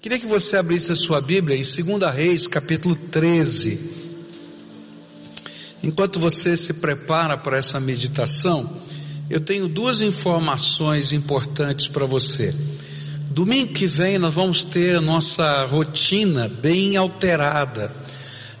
Queria 0.00 0.20
que 0.20 0.26
você 0.26 0.56
abrisse 0.56 0.92
a 0.92 0.96
sua 0.96 1.20
Bíblia 1.20 1.56
em 1.56 1.62
2 1.62 2.14
Reis, 2.14 2.46
capítulo 2.46 2.94
13. 2.94 3.96
Enquanto 5.82 6.20
você 6.20 6.56
se 6.56 6.74
prepara 6.74 7.36
para 7.36 7.56
essa 7.56 7.80
meditação, 7.80 8.80
eu 9.28 9.40
tenho 9.40 9.66
duas 9.66 10.00
informações 10.00 11.12
importantes 11.12 11.88
para 11.88 12.06
você. 12.06 12.54
Domingo 13.30 13.72
que 13.72 13.88
vem 13.88 14.18
nós 14.18 14.32
vamos 14.32 14.64
ter 14.64 14.98
a 14.98 15.00
nossa 15.00 15.66
rotina 15.66 16.48
bem 16.48 16.96
alterada. 16.96 17.92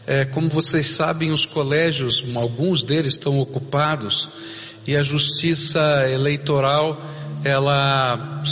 É, 0.08 0.24
como 0.24 0.48
vocês 0.48 0.88
sabem, 0.88 1.30
os 1.30 1.46
colégios, 1.46 2.24
alguns 2.34 2.82
deles 2.82 3.12
estão 3.12 3.38
ocupados 3.38 4.28
e 4.84 4.96
a 4.96 5.04
justiça 5.04 6.04
eleitoral 6.10 7.00
ela 7.44 8.42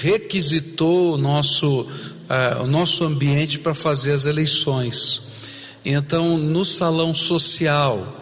requisitou 0.00 1.14
o 1.14 1.18
nosso, 1.18 1.86
o 2.62 2.66
nosso 2.66 3.04
ambiente 3.04 3.58
para 3.58 3.74
fazer 3.74 4.12
as 4.12 4.24
eleições. 4.24 5.22
Então, 5.84 6.36
no 6.36 6.64
salão 6.64 7.14
social 7.14 8.20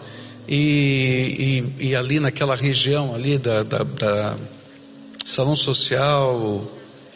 e, 0.48 1.64
e, 1.78 1.88
e 1.88 1.94
ali 1.94 2.18
naquela 2.18 2.56
região 2.56 3.14
ali 3.14 3.38
da, 3.38 3.62
da, 3.62 3.84
da 3.84 4.36
salão 5.24 5.54
social, 5.54 6.66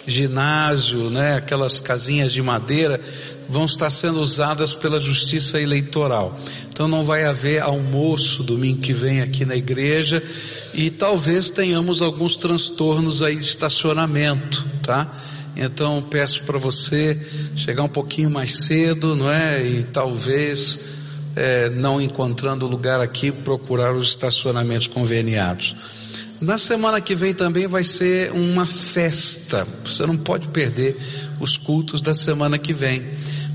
ginásio, 0.06 1.10
né, 1.10 1.34
aquelas 1.34 1.80
casinhas 1.80 2.32
de 2.32 2.42
madeira, 2.42 3.00
vão 3.48 3.64
estar 3.64 3.90
sendo 3.90 4.20
usadas 4.20 4.74
pela 4.74 5.00
justiça 5.00 5.60
eleitoral. 5.60 6.38
Então 6.70 6.86
não 6.86 7.04
vai 7.04 7.24
haver 7.24 7.62
almoço 7.62 8.42
domingo 8.42 8.80
que 8.80 8.92
vem 8.92 9.20
aqui 9.20 9.44
na 9.44 9.56
igreja 9.56 10.22
e 10.74 10.90
talvez 10.90 11.50
tenhamos 11.50 12.02
alguns 12.02 12.36
transtornos 12.36 13.22
aí 13.22 13.36
de 13.36 13.46
estacionamento, 13.46 14.66
tá? 14.82 15.10
Então 15.56 16.02
peço 16.02 16.42
para 16.42 16.58
você 16.58 17.18
chegar 17.56 17.82
um 17.82 17.88
pouquinho 17.88 18.30
mais 18.30 18.56
cedo, 18.56 19.14
não 19.14 19.30
é? 19.30 19.64
E 19.64 19.84
talvez 19.84 20.78
é, 21.36 21.70
não 21.70 22.00
encontrando 22.00 22.66
lugar 22.66 23.00
aqui, 23.00 23.30
procurar 23.30 23.94
os 23.94 24.08
estacionamentos 24.08 24.86
conveniados. 24.86 25.76
Na 26.40 26.58
semana 26.58 27.00
que 27.00 27.14
vem 27.14 27.32
também 27.32 27.66
vai 27.66 27.84
ser 27.84 28.32
uma 28.32 28.66
festa. 28.66 29.66
Você 29.84 30.06
não 30.06 30.16
pode 30.16 30.48
perder 30.48 30.96
os 31.40 31.56
cultos 31.56 32.00
da 32.00 32.12
semana 32.12 32.58
que 32.58 32.72
vem, 32.72 33.04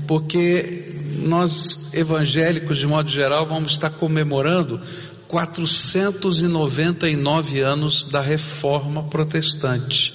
porque 0.06 0.86
nós 1.22 1.90
evangélicos 1.92 2.78
de 2.78 2.86
modo 2.86 3.10
geral 3.10 3.46
vamos 3.46 3.72
estar 3.72 3.90
comemorando 3.90 4.80
499 5.28 7.60
anos 7.60 8.06
da 8.06 8.20
reforma 8.20 9.02
protestante. 9.04 10.14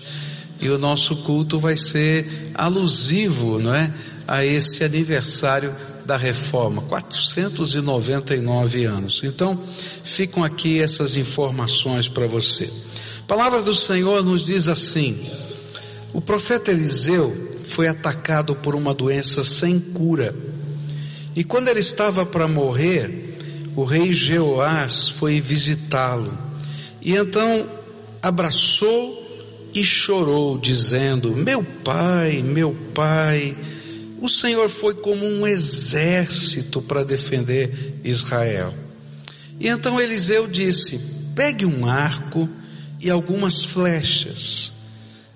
E 0.59 0.69
o 0.69 0.77
nosso 0.77 1.15
culto 1.17 1.59
vai 1.59 1.75
ser 1.75 2.51
alusivo, 2.53 3.59
não 3.59 3.73
é, 3.73 3.93
a 4.27 4.45
esse 4.45 4.83
aniversário 4.83 5.75
da 6.05 6.17
reforma, 6.17 6.81
499 6.83 8.85
anos. 8.85 9.21
Então, 9.23 9.59
ficam 10.03 10.43
aqui 10.43 10.81
essas 10.81 11.15
informações 11.15 12.07
para 12.07 12.27
você. 12.27 12.71
A 13.19 13.23
palavra 13.27 13.61
do 13.61 13.73
Senhor 13.73 14.23
nos 14.23 14.45
diz 14.45 14.67
assim: 14.67 15.19
o 16.13 16.21
profeta 16.21 16.71
Eliseu 16.71 17.51
foi 17.71 17.87
atacado 17.87 18.55
por 18.55 18.75
uma 18.75 18.93
doença 18.93 19.43
sem 19.43 19.79
cura. 19.79 20.35
E 21.35 21.43
quando 21.43 21.67
ele 21.67 21.81
estava 21.81 22.25
para 22.25 22.47
morrer, 22.47 23.37
o 23.75 23.83
rei 23.83 24.13
Jeoás 24.13 25.09
foi 25.09 25.41
visitá-lo. 25.41 26.37
E 27.01 27.15
então 27.15 27.69
abraçou 28.21 29.24
e 29.75 29.83
chorou, 29.83 30.57
dizendo: 30.57 31.35
Meu 31.35 31.61
pai, 31.61 32.41
meu 32.41 32.73
pai, 32.93 33.55
o 34.21 34.29
Senhor 34.29 34.69
foi 34.69 34.95
como 34.95 35.25
um 35.25 35.45
exército 35.45 36.81
para 36.81 37.03
defender 37.03 37.99
Israel. 38.01 38.73
E 39.59 39.67
então 39.67 39.99
Eliseu 39.99 40.47
disse: 40.47 40.97
Pegue 41.35 41.65
um 41.65 41.85
arco 41.85 42.49
e 43.01 43.09
algumas 43.09 43.65
flechas. 43.65 44.71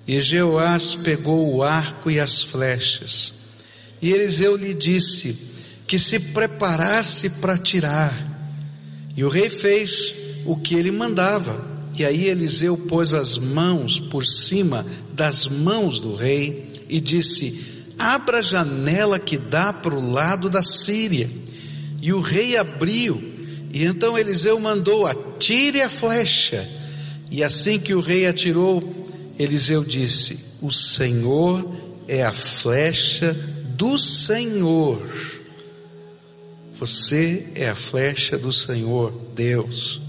E 0.07 0.21
Jeoás 0.21 0.95
pegou 0.95 1.53
o 1.53 1.61
arco 1.61 2.09
e 2.09 2.19
as 2.19 2.41
flechas. 2.41 3.33
E 4.01 4.11
Eliseu 4.11 4.55
lhe 4.55 4.73
disse 4.73 5.37
que 5.85 5.99
se 5.99 6.17
preparasse 6.31 7.29
para 7.41 7.57
tirar. 7.57 8.27
E 9.15 9.23
o 9.23 9.29
rei 9.29 9.49
fez 9.49 10.15
o 10.45 10.55
que 10.55 10.75
ele 10.75 10.91
mandava. 10.91 11.68
E 11.97 12.05
aí 12.05 12.25
Eliseu 12.25 12.77
pôs 12.77 13.13
as 13.13 13.37
mãos 13.37 13.99
por 13.99 14.25
cima 14.25 14.85
das 15.13 15.47
mãos 15.47 15.99
do 15.99 16.15
rei 16.15 16.71
e 16.87 16.99
disse: 16.99 17.79
abra 17.99 18.39
a 18.39 18.41
janela 18.41 19.19
que 19.19 19.37
dá 19.37 19.73
para 19.73 19.93
o 19.93 20.11
lado 20.11 20.49
da 20.49 20.63
Síria. 20.63 21.29
E 22.01 22.13
o 22.13 22.21
rei 22.21 22.55
abriu, 22.55 23.21
e 23.73 23.83
então 23.83 24.17
Eliseu 24.17 24.57
mandou: 24.57 25.05
atire 25.05 25.81
a 25.81 25.89
flecha. 25.89 26.67
E 27.29 27.43
assim 27.43 27.77
que 27.77 27.93
o 27.93 27.99
rei 27.99 28.25
atirou, 28.25 28.81
Eliseu 29.37 29.83
disse: 29.83 30.39
O 30.61 30.71
Senhor 30.71 31.69
é 32.07 32.23
a 32.23 32.31
flecha 32.31 33.33
do 33.75 33.97
Senhor. 33.97 35.05
Você 36.79 37.49
é 37.55 37.67
a 37.67 37.75
flecha 37.75 38.37
do 38.37 38.53
Senhor, 38.53 39.11
Deus. 39.35 40.01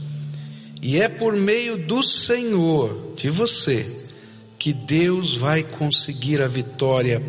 E 0.82 1.00
é 1.00 1.08
por 1.08 1.36
meio 1.36 1.76
do 1.76 2.02
Senhor, 2.02 3.12
de 3.16 3.28
você, 3.28 3.86
que 4.58 4.72
Deus 4.72 5.36
vai 5.36 5.62
conseguir 5.62 6.40
a 6.40 6.48
vitória 6.48 7.22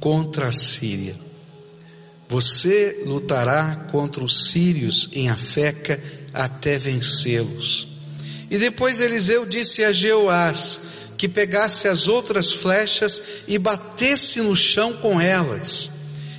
contra 0.00 0.48
a 0.48 0.52
Síria. 0.52 1.14
Você 2.28 3.02
lutará 3.06 3.88
contra 3.90 4.24
os 4.24 4.50
sírios 4.50 5.08
em 5.12 5.30
Afeca 5.30 6.02
até 6.34 6.78
vencê-los. 6.78 7.86
E 8.50 8.58
depois 8.58 9.00
Eliseu 9.00 9.46
disse 9.46 9.84
a 9.84 9.92
Jeoás 9.92 10.80
que 11.16 11.28
pegasse 11.28 11.88
as 11.88 12.08
outras 12.08 12.52
flechas 12.52 13.22
e 13.46 13.58
batesse 13.58 14.40
no 14.40 14.54
chão 14.54 14.92
com 14.94 15.20
elas. 15.20 15.90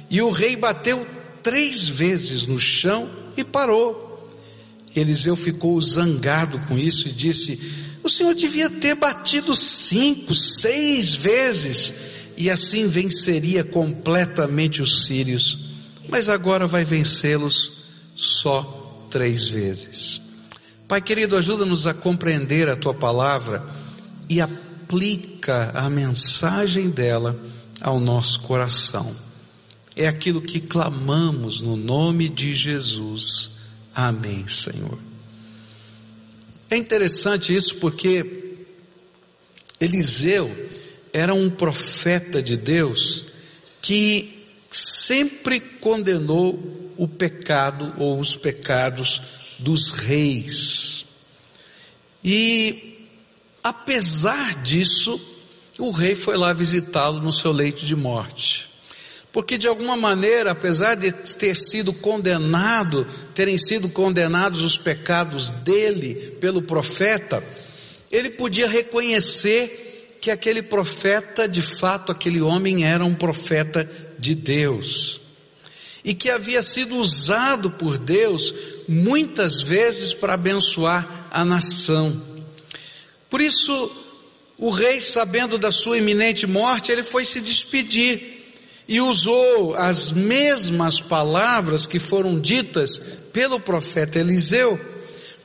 E 0.09 0.21
o 0.21 0.29
rei 0.29 0.55
bateu 0.55 1.05
três 1.41 1.87
vezes 1.87 2.47
no 2.47 2.59
chão 2.59 3.09
e 3.35 3.43
parou. 3.43 4.06
Eliseu 4.99 5.35
ficou 5.35 5.79
zangado 5.81 6.59
com 6.67 6.77
isso 6.77 7.07
e 7.07 7.11
disse: 7.11 7.59
O 8.03 8.09
senhor 8.09 8.33
devia 8.33 8.69
ter 8.69 8.95
batido 8.95 9.55
cinco, 9.55 10.33
seis 10.33 11.13
vezes 11.13 11.93
e 12.37 12.49
assim 12.49 12.87
venceria 12.87 13.63
completamente 13.63 14.81
os 14.81 15.05
sírios, 15.05 15.59
mas 16.07 16.29
agora 16.29 16.67
vai 16.67 16.85
vencê-los 16.85 17.73
só 18.15 19.05
três 19.09 19.47
vezes. 19.47 20.21
Pai 20.87 21.01
querido, 21.01 21.35
ajuda-nos 21.35 21.85
a 21.85 21.93
compreender 21.93 22.69
a 22.69 22.75
tua 22.75 22.93
palavra 22.93 23.65
e 24.29 24.39
aplica 24.39 25.71
a 25.75 25.89
mensagem 25.89 26.89
dela 26.89 27.37
ao 27.81 27.99
nosso 27.99 28.39
coração. 28.41 29.13
É 29.95 30.07
aquilo 30.07 30.41
que 30.41 30.59
clamamos 30.59 31.61
no 31.61 31.75
nome 31.75 32.29
de 32.29 32.53
Jesus. 32.53 33.56
Amém, 33.99 34.47
Senhor. 34.47 34.99
É 36.69 36.77
interessante 36.77 37.55
isso 37.55 37.77
porque 37.77 38.55
Eliseu, 39.79 40.55
era 41.11 41.33
um 41.33 41.49
profeta 41.49 42.41
de 42.43 42.55
Deus 42.55 43.25
que 43.81 44.45
sempre 44.69 45.59
condenou 45.59 46.93
o 46.95 47.07
pecado 47.07 47.95
ou 47.97 48.19
os 48.19 48.35
pecados 48.35 49.19
dos 49.57 49.89
reis. 49.89 51.07
E, 52.23 53.07
apesar 53.63 54.61
disso, 54.61 55.19
o 55.79 55.89
rei 55.89 56.13
foi 56.13 56.37
lá 56.37 56.53
visitá-lo 56.53 57.19
no 57.19 57.33
seu 57.33 57.51
leito 57.51 57.83
de 57.83 57.95
morte. 57.95 58.66
Porque 59.37 59.55
de 59.55 59.67
alguma 59.67 59.95
maneira, 59.95 60.49
apesar 60.49 60.95
de 60.95 61.11
ter 61.11 61.55
sido 61.55 61.93
condenado, 61.93 63.05
terem 63.35 63.55
sido 63.55 63.87
condenados 63.87 64.63
os 64.63 64.79
pecados 64.79 65.51
dele 65.51 66.35
pelo 66.41 66.59
profeta, 66.59 67.43
ele 68.11 68.31
podia 68.31 68.67
reconhecer 68.67 70.17
que 70.19 70.31
aquele 70.31 70.63
profeta, 70.63 71.47
de 71.47 71.61
fato, 71.61 72.11
aquele 72.11 72.41
homem 72.41 72.83
era 72.83 73.05
um 73.05 73.13
profeta 73.13 73.87
de 74.17 74.33
Deus. 74.33 75.21
E 76.03 76.15
que 76.15 76.31
havia 76.31 76.63
sido 76.63 76.95
usado 76.95 77.69
por 77.69 77.99
Deus 77.99 78.51
muitas 78.87 79.61
vezes 79.61 80.15
para 80.15 80.33
abençoar 80.33 81.27
a 81.29 81.45
nação. 81.45 82.19
Por 83.29 83.39
isso, 83.39 83.91
o 84.57 84.71
rei, 84.71 84.99
sabendo 84.99 85.59
da 85.59 85.71
sua 85.71 85.99
iminente 85.99 86.47
morte, 86.47 86.91
ele 86.91 87.03
foi 87.03 87.23
se 87.23 87.39
despedir 87.39 88.36
e 88.87 89.01
usou 89.01 89.75
as 89.75 90.11
mesmas 90.11 91.01
palavras 91.01 91.85
que 91.85 91.99
foram 91.99 92.39
ditas 92.39 93.01
pelo 93.33 93.59
profeta 93.59 94.19
Eliseu, 94.19 94.79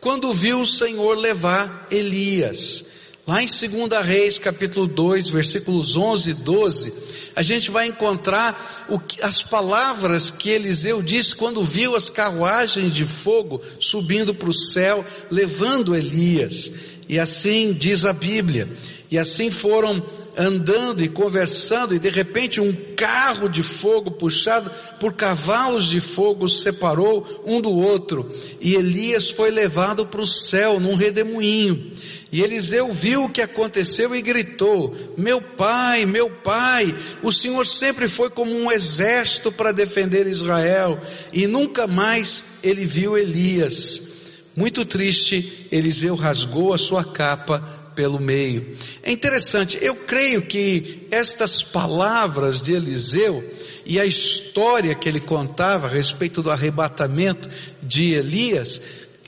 quando 0.01 0.33
viu 0.33 0.61
o 0.61 0.67
Senhor 0.67 1.17
levar 1.17 1.89
Elias. 1.91 2.85
Lá 3.25 3.41
em 3.41 3.47
2 3.47 4.05
Reis, 4.05 4.37
capítulo 4.37 4.87
2, 4.89 5.31
versículos 5.31 5.97
11 5.97 6.31
e 6.31 6.35
12, 6.35 6.93
a 7.37 7.43
gente 7.43 7.71
vai 7.71 7.87
encontrar 7.87 8.85
que, 9.07 9.23
as 9.23 9.43
palavras 9.43 10.29
que 10.29 10.51
Eliseu 10.51 11.01
disse 11.01 11.35
quando 11.37 11.63
viu 11.63 11.95
as 11.95 12.11
carruagens 12.11 12.93
de 12.93 13.05
fogo 13.05 13.61
subindo 13.79 14.35
para 14.35 14.51
o 14.51 14.55
céu, 14.55 15.05
levando 15.31 15.95
Elias. 15.95 16.71
E 17.09 17.19
assim 17.19 17.73
diz 17.73 18.05
a 18.05 18.13
Bíblia. 18.13 18.69
E 19.09 19.17
assim 19.17 19.53
foram 19.53 20.05
andando 20.37 21.03
e 21.03 21.09
conversando, 21.09 21.95
e 21.95 21.99
de 21.99 22.09
repente 22.09 22.61
um 22.61 22.73
carro 22.97 23.49
de 23.49 23.63
fogo 23.63 24.11
puxado 24.11 24.71
por 24.99 25.13
cavalos 25.13 25.87
de 25.87 26.01
fogo 26.01 26.49
separou 26.49 27.43
um 27.47 27.61
do 27.61 27.71
outro, 27.71 28.31
e 28.61 28.75
Elias 28.75 29.31
foi 29.31 29.51
levado 29.51 30.07
para 30.07 30.21
o 30.21 30.27
céu 30.27 30.81
num 30.81 30.95
redemoinho. 30.95 31.93
E 32.31 32.41
Eliseu 32.43 32.91
viu 32.91 33.25
o 33.25 33.29
que 33.29 33.43
aconteceu 33.43 34.15
e 34.15 34.23
gritou: 34.23 34.97
Meu 35.19 35.43
pai, 35.43 36.07
meu 36.07 36.31
pai, 36.31 36.95
o 37.23 37.31
Senhor 37.31 37.67
sempre 37.67 38.09
foi 38.09 38.31
como 38.31 38.51
um 38.51 38.73
exército 38.73 39.53
para 39.53 39.71
defender 39.71 40.27
Israel, 40.27 40.99
e 41.31 41.47
nunca 41.47 41.87
mais 41.87 42.59
ele 42.63 42.87
viu 42.87 43.19
Elias. 43.19 44.11
Muito 44.57 44.85
triste, 44.85 45.69
Eliseu 45.71 46.15
rasgou 46.15 46.73
a 46.73 46.79
sua 46.79 47.05
capa 47.05 47.82
pelo 47.95 48.21
meio. 48.21 48.77
É 49.03 49.11
interessante, 49.11 49.79
eu 49.81 49.95
creio 49.95 50.43
que 50.43 51.07
estas 51.11 51.63
palavras 51.63 52.61
de 52.61 52.73
Eliseu 52.73 53.45
e 53.85 53.99
a 53.99 54.07
história 54.07 54.95
que 54.95 55.09
ele 55.09 55.21
contava 55.21 55.87
a 55.87 55.91
respeito 55.91 56.43
do 56.43 56.51
arrebatamento 56.51 57.49
de 57.83 58.15
Elias 58.15 58.81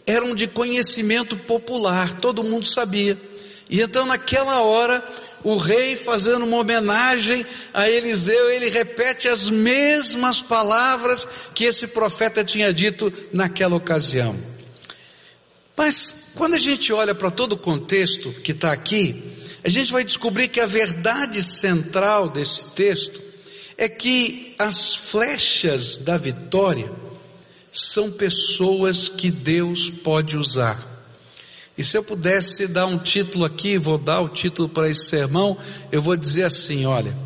eram 0.07 0.35
de 0.35 0.47
conhecimento 0.47 1.37
popular, 1.37 2.21
todo 2.21 2.45
mundo 2.45 2.67
sabia. 2.67 3.19
E 3.69 3.81
então 3.81 4.07
naquela 4.07 4.61
hora, 4.61 5.03
o 5.43 5.57
rei 5.57 5.97
fazendo 5.97 6.45
uma 6.45 6.59
homenagem 6.59 7.45
a 7.73 7.89
Eliseu, 7.89 8.51
ele 8.51 8.69
repete 8.71 9.29
as 9.29 9.49
mesmas 9.49 10.41
palavras 10.41 11.27
que 11.55 11.65
esse 11.65 11.87
profeta 11.87 12.43
tinha 12.43 12.73
dito 12.73 13.13
naquela 13.33 13.77
ocasião. 13.77 14.37
Mas 15.77 16.24
quando 16.35 16.55
a 16.55 16.59
gente 16.59 16.93
olha 16.93 17.15
para 17.15 17.31
todo 17.31 17.53
o 17.53 17.59
contexto 17.59 18.31
que 18.33 18.53
está 18.53 18.73
aqui, 18.73 19.23
a 19.63 19.69
gente 19.69 19.93
vai 19.93 20.05
descobrir 20.05 20.49
que 20.49 20.61
a 20.61 20.67
verdade 20.67 21.43
central 21.43 22.29
desse 22.29 22.65
texto 22.71 23.23
é 23.79 23.89
que 23.89 24.55
as 24.59 24.95
flechas 24.95 25.99
da 25.99 26.17
vitória 26.17 26.91
são 27.73 28.11
pessoas 28.11 29.09
que 29.09 29.31
Deus 29.31 29.91
pode 29.91 30.37
usar. 30.37 30.93
E 31.77 31.83
se 31.83 31.97
eu 31.97 32.05
pudesse 32.05 32.69
dar 32.69 32.87
um 32.87 32.99
título 32.99 33.45
aqui, 33.45 33.79
vou 33.79 33.99
dar 33.99 34.21
o 34.21 34.29
título 34.29 34.69
para 34.69 34.89
esse 34.89 35.07
sermão, 35.07 35.57
eu 35.91 36.01
vou 36.01 36.17
dizer 36.17 36.45
assim: 36.45 36.87
olha, 36.87 37.17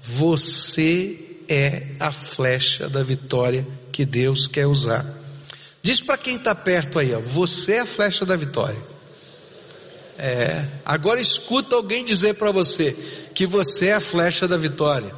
você 0.00 1.18
é 1.48 1.88
a 1.98 2.12
flecha 2.12 2.88
da 2.88 3.02
vitória 3.02 3.66
que 3.90 4.04
Deus 4.04 4.46
quer 4.46 4.66
usar. 4.66 5.04
Diz 5.88 6.02
para 6.02 6.18
quem 6.18 6.36
está 6.36 6.54
perto 6.54 6.98
aí, 6.98 7.14
ó, 7.14 7.18
você 7.18 7.76
é 7.76 7.80
a 7.80 7.86
flecha 7.86 8.26
da 8.26 8.36
vitória. 8.36 8.78
É, 10.18 10.66
agora 10.84 11.18
escuta 11.18 11.76
alguém 11.76 12.04
dizer 12.04 12.34
para 12.34 12.52
você 12.52 12.94
que 13.34 13.46
você 13.46 13.86
é 13.86 13.94
a 13.94 14.00
flecha 14.00 14.46
da 14.46 14.58
vitória. 14.58 15.14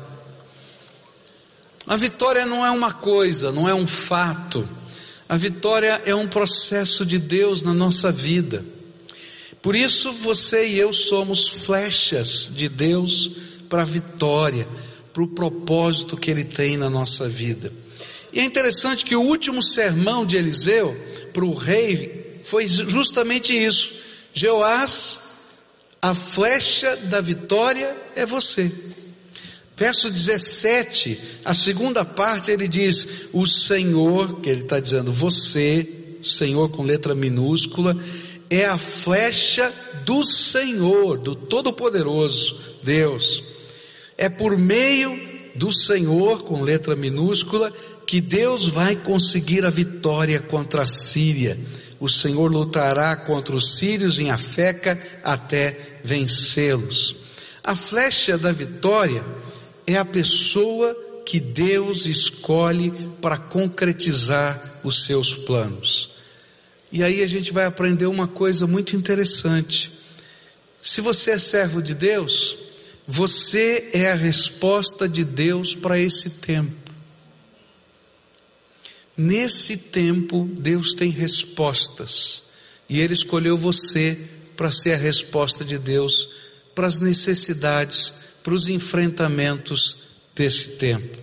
A 1.88 1.96
vitória 1.96 2.46
não 2.46 2.64
é 2.64 2.70
uma 2.70 2.93
coisa, 2.93 3.50
não 3.50 3.69
é 3.69 3.75
um 3.75 3.84
fato. 3.84 4.69
A 5.28 5.37
vitória 5.37 6.00
é 6.06 6.14
um 6.14 6.28
processo 6.28 7.05
de 7.05 7.19
Deus 7.19 7.64
na 7.64 7.75
nossa 7.75 8.12
vida. 8.12 8.64
Por 9.61 9.75
isso 9.75 10.12
você 10.12 10.69
e 10.69 10.78
eu 10.78 10.93
somos 10.93 11.49
flechas 11.49 12.49
de 12.49 12.69
Deus 12.69 13.28
para 13.69 13.82
a 13.82 13.84
vitória, 13.84 14.69
para 15.12 15.25
o 15.25 15.26
propósito 15.26 16.17
que 16.17 16.31
Ele 16.31 16.44
tem 16.44 16.76
na 16.76 16.88
nossa 16.88 17.28
vida. 17.28 17.72
E 18.32 18.41
é 18.41 18.44
interessante 18.44 19.05
que 19.05 19.17
o 19.17 19.23
último 19.23 19.62
sermão 19.62 20.25
de 20.25 20.37
Eliseu 20.37 20.97
para 21.32 21.44
o 21.44 21.55
rei 21.55 22.41
foi 22.44 22.67
justamente 22.67 23.53
isso. 23.53 23.93
Jeoás, 24.32 25.21
a 26.00 26.15
flecha 26.15 26.97
da 26.97 27.21
vitória 27.21 27.97
é 28.15 28.25
você. 28.25 28.71
Verso 29.77 30.11
17, 30.11 31.41
a 31.44 31.55
segunda 31.55 32.05
parte 32.05 32.50
ele 32.50 32.69
diz: 32.69 33.29
O 33.32 33.47
Senhor, 33.47 34.41
que 34.41 34.50
ele 34.50 34.62
está 34.62 34.79
dizendo, 34.79 35.11
você, 35.11 35.88
Senhor 36.23 36.69
com 36.69 36.82
letra 36.82 37.15
minúscula, 37.15 37.97
é 38.50 38.67
a 38.67 38.77
flecha 38.77 39.73
do 40.05 40.23
Senhor, 40.23 41.19
do 41.19 41.35
Todo-Poderoso 41.35 42.59
Deus. 42.82 43.43
É 44.19 44.29
por 44.29 44.59
meio 44.59 45.19
do 45.55 45.73
Senhor, 45.73 46.43
com 46.43 46.62
letra 46.62 46.94
minúscula, 46.94 47.73
que 48.11 48.21
Deus 48.21 48.67
vai 48.67 48.97
conseguir 48.97 49.65
a 49.65 49.71
vitória 49.71 50.41
contra 50.41 50.83
a 50.83 50.87
Síria. 50.87 51.57
O 52.01 52.09
Senhor 52.09 52.51
lutará 52.51 53.15
contra 53.15 53.55
os 53.55 53.77
sírios 53.77 54.19
em 54.19 54.33
Afeca 54.33 55.01
até 55.23 56.01
vencê-los. 56.03 57.15
A 57.62 57.77
flecha 57.77 58.37
da 58.37 58.51
vitória 58.51 59.25
é 59.87 59.97
a 59.97 60.05
pessoa 60.05 60.93
que 61.25 61.39
Deus 61.39 62.07
escolhe 62.07 62.91
para 63.23 63.37
concretizar 63.37 64.81
os 64.83 65.05
seus 65.05 65.37
planos. 65.37 66.11
E 66.91 67.05
aí 67.05 67.23
a 67.23 67.29
gente 67.29 67.53
vai 67.53 67.65
aprender 67.65 68.06
uma 68.06 68.27
coisa 68.27 68.67
muito 68.67 68.97
interessante. 68.97 69.93
Se 70.83 71.01
você 71.01 71.31
é 71.31 71.39
servo 71.39 71.81
de 71.81 71.95
Deus, 71.95 72.59
você 73.06 73.91
é 73.93 74.11
a 74.11 74.17
resposta 74.17 75.09
de 75.09 75.25
Deus 75.25 75.77
para 75.77 75.97
esse 75.97 76.29
tempo. 76.29 76.80
Nesse 79.22 79.76
tempo, 79.76 80.49
Deus 80.58 80.94
tem 80.94 81.11
respostas. 81.11 82.43
E 82.88 83.00
Ele 83.00 83.12
escolheu 83.12 83.55
você 83.55 84.19
para 84.56 84.72
ser 84.72 84.94
a 84.94 84.96
resposta 84.96 85.62
de 85.62 85.76
Deus 85.76 86.31
para 86.75 86.87
as 86.87 86.99
necessidades, 86.99 88.14
para 88.43 88.55
os 88.55 88.67
enfrentamentos 88.67 89.99
desse 90.34 90.70
tempo. 90.70 91.19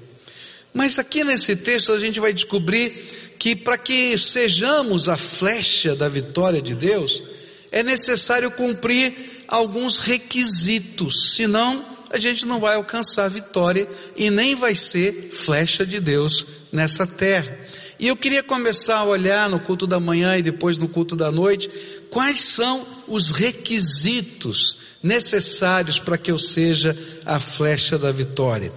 Mas 0.71 0.99
aqui 0.99 1.23
nesse 1.23 1.55
texto 1.55 1.91
a 1.91 1.97
gente 1.97 2.19
vai 2.19 2.31
descobrir 2.33 3.33
que 3.39 3.55
para 3.55 3.79
que 3.79 4.15
sejamos 4.15 5.09
a 5.09 5.17
flecha 5.17 5.95
da 5.95 6.07
vitória 6.07 6.61
de 6.61 6.75
Deus, 6.75 7.23
é 7.71 7.81
necessário 7.81 8.51
cumprir 8.51 9.43
alguns 9.47 9.97
requisitos, 9.97 11.33
senão 11.35 11.83
a 12.11 12.19
gente 12.19 12.45
não 12.45 12.59
vai 12.59 12.75
alcançar 12.75 13.25
a 13.25 13.29
vitória 13.29 13.89
e 14.15 14.29
nem 14.29 14.53
vai 14.53 14.75
ser 14.75 15.31
flecha 15.31 15.83
de 15.83 15.99
Deus 15.99 16.45
nessa 16.71 17.07
terra. 17.07 17.66
E 17.99 18.07
eu 18.07 18.15
queria 18.15 18.43
começar 18.43 18.97
a 18.97 19.05
olhar 19.05 19.49
no 19.49 19.59
culto 19.59 19.87
da 19.87 19.99
manhã 19.99 20.37
e 20.37 20.43
depois 20.43 20.77
no 20.77 20.87
culto 20.87 21.15
da 21.15 21.31
noite, 21.31 21.69
quais 22.11 22.41
são 22.41 22.85
os 23.07 23.31
requisitos 23.31 24.77
necessários 25.01 25.99
para 25.99 26.17
que 26.17 26.31
eu 26.31 26.37
seja 26.37 26.95
a 27.25 27.39
flecha 27.39 27.97
da 27.97 28.11
vitória. 28.11 28.71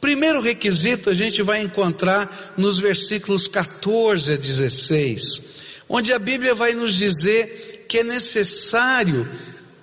Primeiro 0.00 0.40
requisito 0.40 1.10
a 1.10 1.14
gente 1.14 1.42
vai 1.42 1.62
encontrar 1.62 2.54
nos 2.56 2.78
versículos 2.78 3.46
14 3.46 4.32
a 4.32 4.36
16, 4.36 5.40
onde 5.88 6.12
a 6.12 6.18
Bíblia 6.18 6.54
vai 6.54 6.72
nos 6.74 6.94
dizer 6.94 7.84
que 7.88 7.98
é 7.98 8.04
necessário 8.04 9.28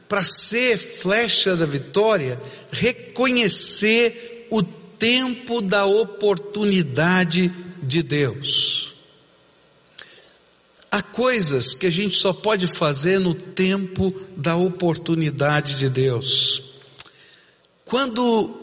para 0.08 0.24
ser 0.24 0.78
flecha 0.78 1.56
da 1.56 1.66
vitória, 1.66 2.40
reconhecer 2.72 4.48
o 4.50 4.62
tempo 4.64 5.62
da 5.62 5.86
oportunidade 5.86 7.52
de 7.86 8.04
Deus. 8.04 8.94
Há 10.92 11.02
coisas 11.02 11.74
que 11.74 11.86
a 11.86 11.90
gente 11.90 12.16
só 12.16 12.32
pode 12.32 12.68
fazer 12.68 13.20
no 13.20 13.34
tempo 13.34 14.14
da 14.36 14.56
oportunidade 14.56 15.76
de 15.76 15.90
Deus. 15.90 16.64
Quando 17.84 18.62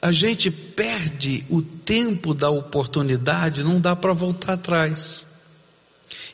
a 0.00 0.12
gente 0.12 0.50
perde 0.50 1.44
o 1.48 1.62
tempo 1.62 2.34
da 2.34 2.50
oportunidade, 2.50 3.64
não 3.64 3.80
dá 3.80 3.96
para 3.96 4.12
voltar 4.12 4.52
atrás. 4.52 5.24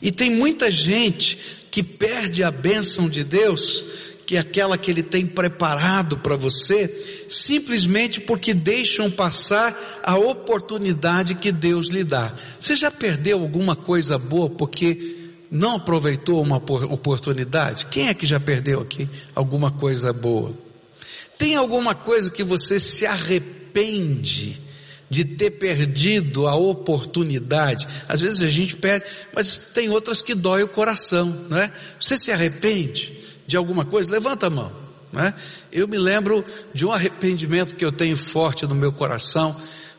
E 0.03 0.13
tem 0.13 0.31
muita 0.31 0.71
gente 0.71 1.39
que 1.71 1.83
perde 1.83 2.43
a 2.43 2.51
bênção 2.51 3.09
de 3.09 3.25
Deus 3.25 3.85
que 4.27 4.37
aquela 4.37 4.79
que 4.79 4.91
Ele 4.91 5.03
tem 5.03 5.27
preparado 5.27 6.19
para 6.19 6.37
você, 6.37 7.27
simplesmente 7.29 8.21
porque 8.21 8.55
deixam 8.55 9.11
passar 9.11 10.03
a 10.03 10.17
oportunidade 10.17 11.35
que 11.35 11.53
Deus 11.53 11.89
lhe 11.89 12.05
dá. 12.05 12.35
Você 12.59 12.75
já 12.75 12.91
perdeu 12.91 13.41
alguma 13.41 13.77
coisa 13.77 14.19
boa 14.19 14.49
porque 14.49 15.25
não 15.51 15.77
aproveitou 15.77 16.43
uma 16.43 16.57
oportunidade? 16.57 17.87
Quem 17.87 18.09
é 18.09 18.15
que 18.15 18.27
já 18.27 18.41
perdeu 18.41 18.81
aqui 18.81 19.09
alguma 19.35 19.71
coisa 19.71 20.13
boa? 20.13 20.53
Tem 21.39 21.57
alguma 21.57 21.95
coisa 21.95 22.31
que 22.31 22.43
você 22.43 22.81
se 22.81 23.07
arrepende 23.07 24.61
de 25.11 25.25
ter 25.25 25.51
perdido 25.53 26.47
a 26.47 26.55
oportunidade? 26.55 27.87
Às 28.09 28.21
vezes 28.21 28.43
a 28.43 28.49
gente 28.49 28.77
perde, 28.77 29.07
mas 29.35 29.57
tem 29.57 29.91
outras 29.91 30.23
que 30.23 30.35
dói 30.35 30.63
o 30.63 30.69
coração, 30.69 31.47
não 31.49 31.59
é? 31.59 31.71
Você 32.01 32.19
se 32.19 32.33
arrepende? 32.33 33.19
De 33.47 33.57
alguma 33.57 33.85
coisa? 33.85 34.11
Levanta 34.11 34.47
a 34.47 34.51
mão. 34.51 34.73
Né? 35.13 35.33
Eu 35.71 35.87
me 35.87 35.97
lembro 35.97 36.45
de 36.73 36.85
um 36.85 36.93
arrependimento 36.93 37.77
que 37.77 37.85
eu 37.85 37.93
tenho 37.93 38.17
forte 38.17 38.67
no 38.67 38.75
meu 38.75 38.93
coração, 38.93 39.57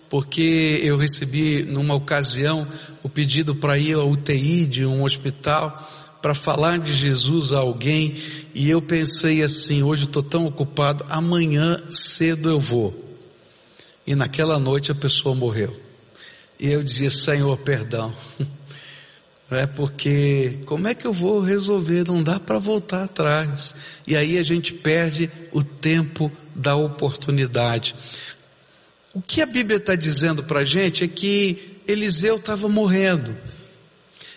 porque 0.09 0.79
eu 0.83 0.97
recebi 0.97 1.63
numa 1.63 1.95
ocasião 1.95 2.67
o 3.01 3.09
pedido 3.09 3.55
para 3.55 3.77
ir 3.77 3.95
ao 3.95 4.09
UTI 4.09 4.65
de 4.65 4.85
um 4.85 5.03
hospital 5.03 5.89
para 6.21 6.33
falar 6.33 6.79
de 6.79 6.91
Jesus 6.91 7.53
a 7.53 7.59
alguém 7.59 8.15
e 8.53 8.69
eu 8.69 8.81
pensei 8.81 9.43
assim, 9.43 9.83
hoje 9.83 10.05
estou 10.05 10.23
tão 10.23 10.45
ocupado, 10.45 11.05
amanhã 11.07 11.81
cedo 11.91 12.49
eu 12.49 12.59
vou. 12.59 12.99
E 14.07 14.15
naquela 14.15 14.59
noite 14.59 14.91
a 14.91 14.95
pessoa 14.95 15.35
morreu. 15.35 15.79
E 16.59 16.71
eu 16.71 16.83
dizia, 16.83 17.11
Senhor, 17.11 17.57
perdão. 17.57 18.13
É 19.57 19.67
porque 19.67 20.59
como 20.65 20.87
é 20.87 20.93
que 20.93 21.05
eu 21.05 21.13
vou 21.13 21.39
resolver? 21.39 22.05
Não 22.07 22.21
dá 22.21 22.39
para 22.39 22.59
voltar 22.59 23.03
atrás. 23.03 23.75
E 24.07 24.15
aí 24.15 24.37
a 24.37 24.43
gente 24.43 24.73
perde 24.73 25.29
o 25.51 25.63
tempo 25.63 26.31
da 26.53 26.75
oportunidade. 26.75 27.95
O 29.13 29.21
que 29.21 29.41
a 29.41 29.45
Bíblia 29.45 29.77
está 29.77 29.95
dizendo 29.95 30.43
para 30.43 30.59
a 30.59 30.63
gente 30.63 31.03
é 31.03 31.07
que 31.07 31.79
Eliseu 31.87 32.35
estava 32.35 32.67
morrendo. 32.67 33.35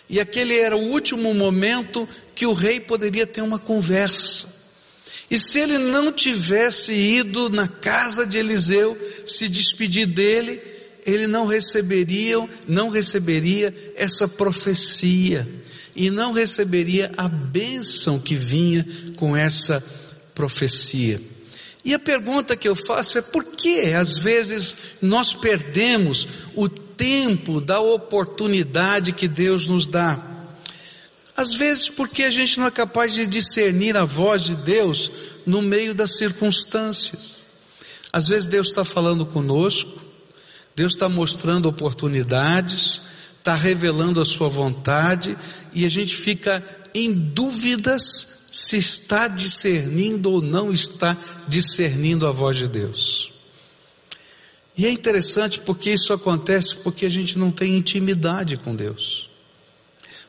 E 0.09 0.21
aquele 0.21 0.59
era 0.59 0.77
o 0.77 0.91
último 0.91 1.35
momento 1.35 2.09
que 2.35 2.47
o 2.47 2.53
rei 2.53 2.81
poderia 2.81 3.27
ter 3.27 3.43
uma 3.43 3.59
conversa. 3.59 4.49
E 5.31 5.39
se 5.39 5.59
ele 5.59 5.79
não 5.79 6.11
tivesse 6.11 6.93
ido 6.93 7.51
na 7.51 7.69
casa 7.69 8.27
de 8.27 8.39
Eliseu 8.39 8.97
se 9.27 9.49
despedir 9.49 10.07
dele, 10.07 10.63
ele 11.09 11.27
não 11.27 11.47
receberia, 11.47 12.37
não 12.67 12.91
receberia 12.91 13.75
essa 13.97 14.29
profecia 14.29 15.49
e 15.97 16.11
não 16.11 16.33
receberia 16.33 17.11
a 17.17 17.27
bênção 17.27 18.19
que 18.19 18.35
vinha 18.35 18.87
com 19.17 19.37
essa 19.37 19.83
profecia. 20.35 21.21
E 21.85 21.95
a 21.95 21.99
pergunta 21.99 22.57
que 22.57 22.69
eu 22.69 22.77
faço 22.77 23.19
é 23.19 23.23
por 23.23 23.45
que 23.45 23.95
às 23.95 24.19
vezes 24.19 24.77
nós 25.01 25.33
perdemos 25.33 26.29
o 26.55 26.69
tempo 26.69 27.61
da 27.61 27.81
oportunidade 27.81 29.13
que 29.13 29.27
Deus 29.27 29.67
nos 29.67 29.89
dá. 29.89 30.21
Às 31.35 31.55
vezes 31.55 31.89
porque 31.89 32.25
a 32.25 32.31
gente 32.31 32.59
não 32.59 32.67
é 32.67 32.71
capaz 32.71 33.15
de 33.15 33.27
discernir 33.27 33.97
a 33.97 34.05
voz 34.05 34.43
de 34.43 34.57
Deus 34.57 35.11
no 35.47 35.63
meio 35.63 35.95
das 35.95 36.17
circunstâncias. 36.17 37.39
Às 38.13 38.29
vezes 38.29 38.49
Deus 38.49 38.69
está 38.69 38.85
falando 38.85 39.25
conosco, 39.25 40.08
Deus 40.79 40.93
está 40.93 41.09
mostrando 41.09 41.69
oportunidades, 41.69 43.03
está 43.37 43.53
revelando 43.53 44.21
a 44.21 44.25
sua 44.25 44.49
vontade 44.49 45.37
e 45.75 45.85
a 45.85 45.89
gente 45.89 46.15
fica 46.15 46.63
em 46.95 47.13
dúvidas 47.13 48.47
se 48.53 48.77
está 48.77 49.27
discernindo 49.27 50.31
ou 50.31 50.41
não 50.41 50.73
está 50.73 51.17
discernindo 51.49 52.29
a 52.29 52.31
voz 52.31 52.59
de 52.59 52.69
Deus. 52.69 53.33
E 54.77 54.87
é 54.87 54.91
interessante 54.93 55.59
porque 55.59 55.91
isso 55.91 56.13
acontece 56.13 56.77
porque 56.77 57.07
a 57.07 57.11
gente 57.11 57.37
não 57.37 57.51
tem 57.51 57.77
intimidade 57.77 58.57
com 58.57 58.73
Deus. 58.73 59.29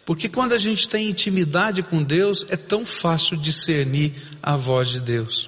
Porque 0.03 0.27
quando 0.27 0.53
a 0.53 0.57
gente 0.57 0.89
tem 0.89 1.09
intimidade 1.09 1.83
com 1.83 2.01
Deus, 2.01 2.43
é 2.49 2.57
tão 2.57 2.83
fácil 2.83 3.37
discernir 3.37 4.15
a 4.41 4.55
voz 4.55 4.89
de 4.89 4.99
Deus. 4.99 5.47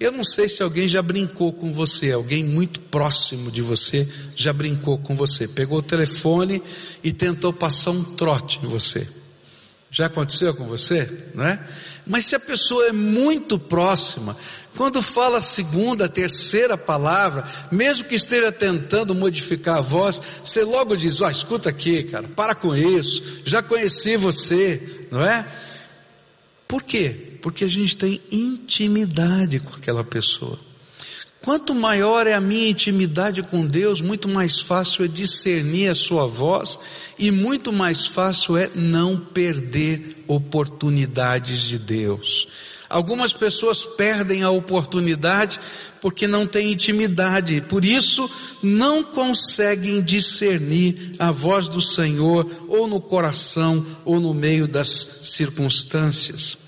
Eu 0.00 0.12
não 0.12 0.22
sei 0.22 0.48
se 0.48 0.62
alguém 0.62 0.86
já 0.86 1.02
brincou 1.02 1.52
com 1.52 1.72
você, 1.72 2.12
alguém 2.12 2.44
muito 2.44 2.80
próximo 2.80 3.50
de 3.50 3.60
você 3.60 4.08
já 4.36 4.52
brincou 4.52 4.96
com 4.96 5.16
você, 5.16 5.48
pegou 5.48 5.78
o 5.78 5.82
telefone 5.82 6.62
e 7.02 7.12
tentou 7.12 7.52
passar 7.52 7.90
um 7.90 8.04
trote 8.04 8.60
em 8.62 8.68
você. 8.68 9.08
Já 9.90 10.06
aconteceu 10.06 10.54
com 10.54 10.66
você, 10.66 11.10
não 11.34 11.44
é? 11.44 11.58
Mas 12.06 12.26
se 12.26 12.36
a 12.36 12.40
pessoa 12.40 12.88
é 12.88 12.92
muito 12.92 13.58
próxima, 13.58 14.36
quando 14.76 15.00
fala 15.00 15.38
a 15.38 15.42
segunda, 15.42 16.04
a 16.04 16.08
terceira 16.08 16.76
palavra, 16.76 17.44
mesmo 17.72 18.04
que 18.04 18.14
esteja 18.14 18.52
tentando 18.52 19.14
modificar 19.14 19.78
a 19.78 19.80
voz, 19.80 20.20
você 20.44 20.62
logo 20.62 20.94
diz: 20.94 21.22
"Ó, 21.22 21.26
oh, 21.26 21.30
escuta 21.30 21.70
aqui, 21.70 22.04
cara, 22.04 22.28
para 22.28 22.54
com 22.54 22.76
isso. 22.76 23.40
Já 23.46 23.62
conheci 23.62 24.16
você", 24.16 25.08
não 25.10 25.24
é? 25.24 25.44
Por 26.68 26.82
quê? 26.82 27.27
Porque 27.40 27.64
a 27.64 27.68
gente 27.68 27.96
tem 27.96 28.20
intimidade 28.30 29.60
com 29.60 29.74
aquela 29.74 30.04
pessoa. 30.04 30.58
Quanto 31.40 31.74
maior 31.74 32.26
é 32.26 32.34
a 32.34 32.40
minha 32.40 32.68
intimidade 32.68 33.42
com 33.42 33.64
Deus, 33.64 34.00
muito 34.00 34.28
mais 34.28 34.60
fácil 34.60 35.04
é 35.04 35.08
discernir 35.08 35.88
a 35.88 35.94
sua 35.94 36.26
voz 36.26 36.78
e 37.18 37.30
muito 37.30 37.72
mais 37.72 38.06
fácil 38.06 38.56
é 38.56 38.68
não 38.74 39.16
perder 39.16 40.24
oportunidades 40.26 41.62
de 41.62 41.78
Deus. 41.78 42.48
Algumas 42.88 43.32
pessoas 43.32 43.84
perdem 43.84 44.42
a 44.42 44.50
oportunidade 44.50 45.60
porque 46.00 46.26
não 46.26 46.46
têm 46.46 46.72
intimidade, 46.72 47.60
por 47.62 47.84
isso 47.84 48.28
não 48.62 49.02
conseguem 49.02 50.02
discernir 50.02 51.12
a 51.18 51.30
voz 51.30 51.68
do 51.68 51.80
Senhor 51.80 52.46
ou 52.66 52.88
no 52.88 53.00
coração 53.00 53.86
ou 54.04 54.18
no 54.18 54.34
meio 54.34 54.66
das 54.66 54.88
circunstâncias. 55.22 56.58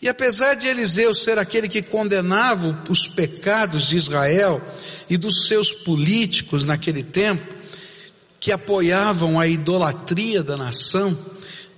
E 0.00 0.08
apesar 0.08 0.54
de 0.54 0.66
Eliseu 0.66 1.14
ser 1.14 1.38
aquele 1.38 1.68
que 1.68 1.82
condenava 1.82 2.78
os 2.88 3.06
pecados 3.06 3.88
de 3.88 3.96
Israel 3.96 4.62
e 5.08 5.16
dos 5.16 5.46
seus 5.46 5.72
políticos 5.72 6.64
naquele 6.64 7.02
tempo, 7.02 7.54
que 8.38 8.52
apoiavam 8.52 9.40
a 9.40 9.46
idolatria 9.46 10.42
da 10.42 10.56
nação, 10.56 11.16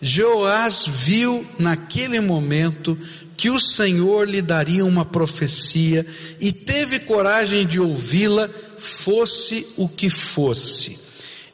Joás 0.00 0.84
viu 0.86 1.46
naquele 1.58 2.20
momento 2.20 2.98
que 3.36 3.50
o 3.50 3.58
Senhor 3.60 4.28
lhe 4.28 4.42
daria 4.42 4.84
uma 4.84 5.04
profecia 5.04 6.04
e 6.40 6.52
teve 6.52 6.98
coragem 6.98 7.66
de 7.66 7.80
ouvi-la, 7.80 8.50
fosse 8.76 9.66
o 9.76 9.88
que 9.88 10.10
fosse. 10.10 10.98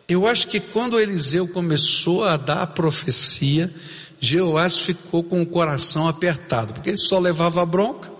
Eu 0.09 0.26
acho 0.26 0.49
que 0.49 0.61
quando 0.61 1.00
Eliseu 1.00 1.47
começou 1.49 2.25
a 2.25 2.37
dar 2.37 2.62
a 2.62 2.66
profecia, 2.66 3.73
Jeoás 4.25 4.81
ficou 4.81 5.23
com 5.23 5.43
o 5.43 5.47
coração 5.47 6.09
apertado, 6.09 6.73
porque 6.73 6.88
ele 6.88 6.99
só 6.99 7.19
levava 7.19 7.64
bronca. 7.66 8.11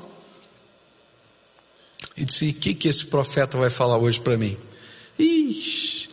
E 2.17 2.25
disse: 2.25 2.51
O 2.51 2.55
que, 2.55 2.75
que 2.75 2.89
esse 2.89 3.07
profeta 3.07 3.57
vai 3.57 3.71
falar 3.71 3.99
hoje 3.99 4.21
para 4.21 4.37
mim? 4.37 4.57
Ixi, 5.19 6.11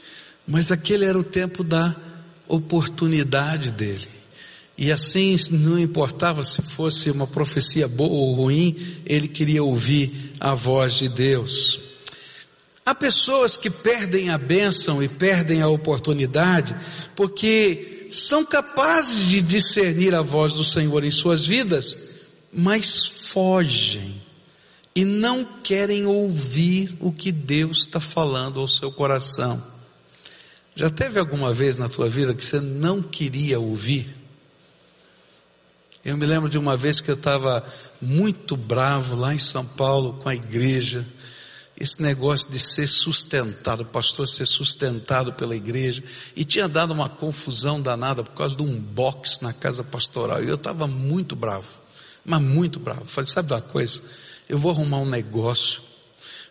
mas 0.47 0.71
aquele 0.71 1.05
era 1.05 1.19
o 1.19 1.23
tempo 1.23 1.63
da 1.63 1.95
oportunidade 2.47 3.71
dele. 3.71 4.07
E 4.77 4.91
assim, 4.91 5.35
não 5.51 5.77
importava 5.77 6.41
se 6.41 6.61
fosse 6.61 7.11
uma 7.11 7.27
profecia 7.27 7.87
boa 7.87 8.13
ou 8.13 8.33
ruim, 8.33 8.75
ele 9.05 9.27
queria 9.27 9.63
ouvir 9.63 10.33
a 10.39 10.55
voz 10.55 10.93
de 10.93 11.09
Deus. 11.09 11.79
Há 12.85 12.95
pessoas 12.95 13.57
que 13.57 13.69
perdem 13.69 14.29
a 14.29 14.37
bênção 14.37 15.03
e 15.03 15.07
perdem 15.07 15.61
a 15.61 15.67
oportunidade 15.67 16.75
porque 17.15 18.00
são 18.11 18.45
capazes 18.45 19.29
de 19.29 19.41
discernir 19.41 20.13
a 20.13 20.21
voz 20.21 20.53
do 20.53 20.63
Senhor 20.63 21.03
em 21.03 21.11
suas 21.11 21.45
vidas, 21.45 21.97
mas 22.51 23.05
fogem 23.05 24.21
e 24.93 25.05
não 25.05 25.45
querem 25.63 26.05
ouvir 26.05 26.95
o 26.99 27.11
que 27.11 27.31
Deus 27.31 27.79
está 27.79 27.99
falando 27.99 28.59
ao 28.59 28.67
seu 28.67 28.91
coração. 28.91 29.63
Já 30.75 30.89
teve 30.89 31.19
alguma 31.19 31.53
vez 31.53 31.77
na 31.77 31.87
tua 31.87 32.09
vida 32.09 32.33
que 32.33 32.43
você 32.43 32.59
não 32.59 33.01
queria 33.01 33.59
ouvir? 33.59 34.21
Eu 36.03 36.17
me 36.17 36.25
lembro 36.25 36.49
de 36.49 36.57
uma 36.57 36.75
vez 36.75 36.99
que 36.99 37.09
eu 37.09 37.15
estava 37.15 37.63
muito 38.01 38.57
bravo 38.57 39.15
lá 39.15 39.33
em 39.33 39.37
São 39.37 39.65
Paulo 39.65 40.13
com 40.13 40.27
a 40.27 40.35
igreja, 40.35 41.05
esse 41.81 41.99
negócio 41.99 42.47
de 42.47 42.59
ser 42.59 42.85
sustentado, 42.85 43.81
o 43.81 43.85
pastor 43.85 44.27
ser 44.27 44.45
sustentado 44.45 45.33
pela 45.33 45.55
igreja, 45.55 46.03
e 46.35 46.45
tinha 46.45 46.69
dado 46.69 46.93
uma 46.93 47.09
confusão 47.09 47.81
danada 47.81 48.23
por 48.23 48.35
causa 48.35 48.55
de 48.55 48.61
um 48.61 48.79
box 48.79 49.39
na 49.41 49.51
casa 49.51 49.83
pastoral, 49.83 50.43
e 50.43 50.47
eu 50.47 50.55
estava 50.55 50.85
muito 50.85 51.35
bravo, 51.35 51.67
mas 52.23 52.39
muito 52.39 52.79
bravo. 52.79 53.05
Falei, 53.05 53.27
sabe 53.27 53.51
uma 53.51 53.61
coisa? 53.61 53.99
Eu 54.47 54.59
vou 54.59 54.71
arrumar 54.71 54.99
um 54.99 55.09
negócio, 55.09 55.81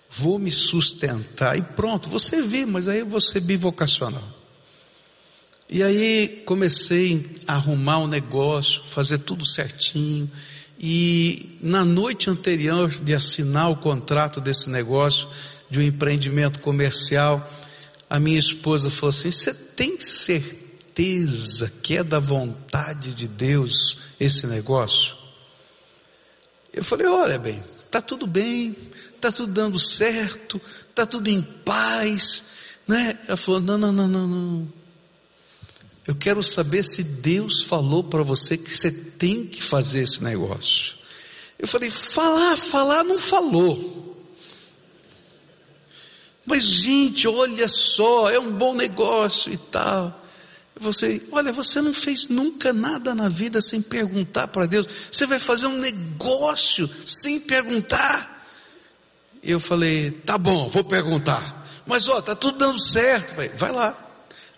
vou 0.08 0.36
me 0.36 0.50
sustentar, 0.50 1.56
e 1.56 1.62
pronto, 1.62 2.10
você 2.10 2.42
vê, 2.42 2.66
mas 2.66 2.88
aí 2.88 2.98
eu 2.98 3.06
vou 3.06 3.20
ser 3.20 3.38
bivocacional. 3.38 4.28
E 5.68 5.80
aí 5.84 6.42
comecei 6.44 7.38
a 7.46 7.54
arrumar 7.54 7.98
o 7.98 8.04
um 8.04 8.08
negócio, 8.08 8.82
fazer 8.82 9.18
tudo 9.18 9.46
certinho, 9.46 10.28
e 10.82 11.58
na 11.60 11.84
noite 11.84 12.30
anterior 12.30 12.88
de 12.88 13.14
assinar 13.14 13.70
o 13.70 13.76
contrato 13.76 14.40
desse 14.40 14.70
negócio, 14.70 15.28
de 15.68 15.78
um 15.78 15.82
empreendimento 15.82 16.58
comercial, 16.60 17.46
a 18.08 18.18
minha 18.18 18.38
esposa 18.38 18.90
falou 18.90 19.10
assim: 19.10 19.30
Você 19.30 19.52
tem 19.52 20.00
certeza 20.00 21.70
que 21.82 21.98
é 21.98 22.02
da 22.02 22.18
vontade 22.18 23.12
de 23.12 23.28
Deus 23.28 23.98
esse 24.18 24.46
negócio? 24.46 25.14
Eu 26.72 26.82
falei: 26.82 27.06
Olha 27.06 27.38
bem, 27.38 27.62
está 27.84 28.00
tudo 28.00 28.26
bem, 28.26 28.74
está 29.14 29.30
tudo 29.30 29.52
dando 29.52 29.78
certo, 29.78 30.58
está 30.88 31.04
tudo 31.04 31.28
em 31.28 31.42
paz, 31.42 32.44
né? 32.88 33.18
Ela 33.28 33.36
falou: 33.36 33.60
Não, 33.60 33.76
não, 33.76 33.92
não, 33.92 34.08
não, 34.08 34.26
não. 34.26 34.79
Eu 36.10 36.16
quero 36.16 36.42
saber 36.42 36.82
se 36.82 37.04
Deus 37.04 37.62
falou 37.62 38.02
para 38.02 38.24
você 38.24 38.58
que 38.58 38.76
você 38.76 38.90
tem 38.90 39.46
que 39.46 39.62
fazer 39.62 40.00
esse 40.00 40.24
negócio. 40.24 40.96
Eu 41.56 41.68
falei, 41.68 41.88
falar, 41.88 42.56
falar 42.56 43.04
não 43.04 43.16
falou. 43.16 44.20
Mas, 46.44 46.64
gente, 46.64 47.28
olha 47.28 47.68
só, 47.68 48.28
é 48.28 48.40
um 48.40 48.50
bom 48.50 48.74
negócio 48.74 49.52
e 49.52 49.56
tal. 49.56 50.20
Você, 50.80 51.22
olha, 51.30 51.52
você 51.52 51.80
não 51.80 51.94
fez 51.94 52.26
nunca 52.26 52.72
nada 52.72 53.14
na 53.14 53.28
vida 53.28 53.60
sem 53.60 53.80
perguntar 53.80 54.48
para 54.48 54.66
Deus. 54.66 54.88
Você 55.12 55.28
vai 55.28 55.38
fazer 55.38 55.68
um 55.68 55.78
negócio 55.78 56.90
sem 57.06 57.38
perguntar. 57.38 58.44
Eu 59.40 59.60
falei, 59.60 60.10
tá 60.10 60.36
bom, 60.36 60.68
vou 60.68 60.82
perguntar. 60.82 61.68
Mas 61.86 62.08
ó, 62.08 62.20
tá 62.20 62.34
tudo 62.34 62.58
dando 62.58 62.82
certo. 62.82 63.36
Vai, 63.36 63.48
vai 63.50 63.70
lá. 63.70 64.09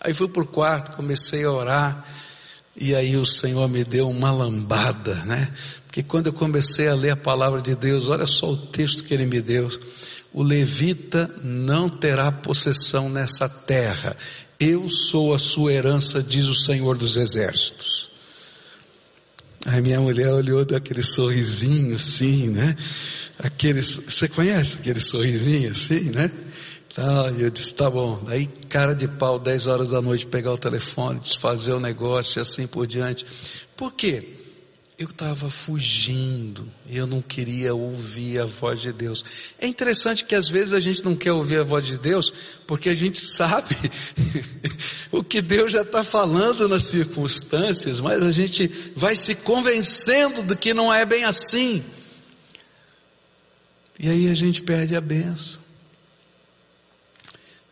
Aí 0.03 0.13
fui 0.13 0.27
pro 0.27 0.45
quarto, 0.45 0.95
comecei 0.95 1.45
a 1.45 1.51
orar. 1.51 2.05
E 2.75 2.93
aí 2.95 3.15
o 3.15 3.25
Senhor 3.25 3.69
me 3.69 3.83
deu 3.83 4.09
uma 4.09 4.31
lambada, 4.31 5.15
né? 5.25 5.51
Porque 5.85 6.01
quando 6.01 6.27
eu 6.27 6.33
comecei 6.33 6.87
a 6.87 6.95
ler 6.95 7.11
a 7.11 7.15
palavra 7.15 7.61
de 7.61 7.75
Deus, 7.75 8.09
olha 8.09 8.25
só 8.25 8.51
o 8.51 8.57
texto 8.57 9.03
que 9.03 9.13
ele 9.13 9.27
me 9.27 9.39
deu. 9.39 9.69
O 10.33 10.41
levita 10.41 11.29
não 11.43 11.87
terá 11.87 12.31
possessão 12.31 13.07
nessa 13.07 13.47
terra. 13.47 14.17
Eu 14.59 14.89
sou 14.89 15.35
a 15.35 15.39
sua 15.39 15.71
herança, 15.71 16.21
diz 16.21 16.47
o 16.47 16.55
Senhor 16.55 16.97
dos 16.97 17.15
Exércitos. 17.15 18.11
Aí 19.65 19.81
minha 19.81 20.01
mulher 20.01 20.29
olhou 20.31 20.65
daquele 20.65 21.03
sorrisinho 21.03 21.95
assim, 21.95 22.47
né? 22.49 22.75
Aquele, 23.39 23.81
você 23.81 24.27
conhece 24.27 24.79
aquele 24.79 24.99
sorrisinho 24.99 25.71
assim, 25.71 26.11
né? 26.11 26.29
Tá, 26.93 27.33
eu 27.39 27.49
disse, 27.49 27.73
tá 27.73 27.89
bom. 27.89 28.21
Aí, 28.27 28.45
cara 28.69 28.93
de 28.93 29.07
pau, 29.07 29.39
10 29.39 29.65
horas 29.65 29.89
da 29.89 30.01
noite, 30.01 30.27
pegar 30.27 30.53
o 30.53 30.57
telefone, 30.57 31.19
desfazer 31.19 31.73
o 31.73 31.79
negócio 31.79 32.39
e 32.39 32.41
assim 32.41 32.67
por 32.67 32.85
diante. 32.85 33.25
Por 33.75 33.93
quê? 33.93 34.37
Eu 34.95 35.09
estava 35.09 35.49
fugindo, 35.49 36.71
eu 36.87 37.07
não 37.07 37.19
queria 37.19 37.73
ouvir 37.73 38.39
a 38.39 38.45
voz 38.45 38.79
de 38.79 38.93
Deus. 38.93 39.23
É 39.59 39.65
interessante 39.65 40.23
que 40.23 40.35
às 40.35 40.47
vezes 40.47 40.71
a 40.71 40.79
gente 40.79 41.03
não 41.03 41.15
quer 41.15 41.31
ouvir 41.31 41.57
a 41.57 41.63
voz 41.63 41.83
de 41.83 41.99
Deus, 41.99 42.31
porque 42.67 42.89
a 42.89 42.95
gente 42.95 43.19
sabe 43.25 43.75
o 45.11 45.23
que 45.23 45.41
Deus 45.41 45.71
já 45.71 45.81
está 45.81 46.03
falando 46.03 46.69
nas 46.69 46.83
circunstâncias, 46.83 47.99
mas 47.99 48.21
a 48.21 48.31
gente 48.31 48.67
vai 48.95 49.15
se 49.15 49.33
convencendo 49.33 50.43
de 50.43 50.55
que 50.55 50.75
não 50.75 50.93
é 50.93 51.03
bem 51.07 51.23
assim. 51.23 51.83
E 53.99 54.07
aí 54.11 54.29
a 54.29 54.35
gente 54.35 54.61
perde 54.61 54.95
a 54.95 55.01
benção. 55.01 55.62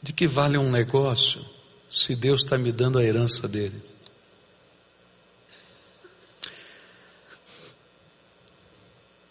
De 0.02 0.12
que 0.14 0.28
vale 0.28 0.58
um 0.58 0.70
negócio 0.70 1.46
se 1.90 2.16
Deus 2.16 2.44
está 2.44 2.58
me 2.58 2.72
dando 2.72 2.98
a 2.98 3.04
herança 3.04 3.48
dele? 3.48 3.82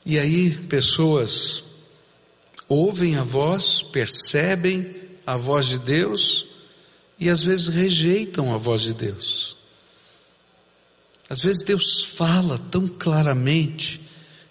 E 0.04 0.18
aí 0.18 0.50
pessoas 0.66 1.64
ouvem 2.68 3.16
a 3.16 3.22
voz, 3.22 3.82
percebem 3.82 4.94
a 5.26 5.36
voz 5.36 5.66
de 5.66 5.78
Deus 5.78 6.46
e 7.18 7.28
às 7.28 7.42
vezes 7.42 7.68
rejeitam 7.68 8.54
a 8.54 8.56
voz 8.56 8.82
de 8.82 8.94
Deus. 8.94 9.56
Às 11.28 11.42
vezes 11.42 11.62
Deus 11.62 12.04
fala 12.04 12.58
tão 12.58 12.88
claramente 12.88 14.00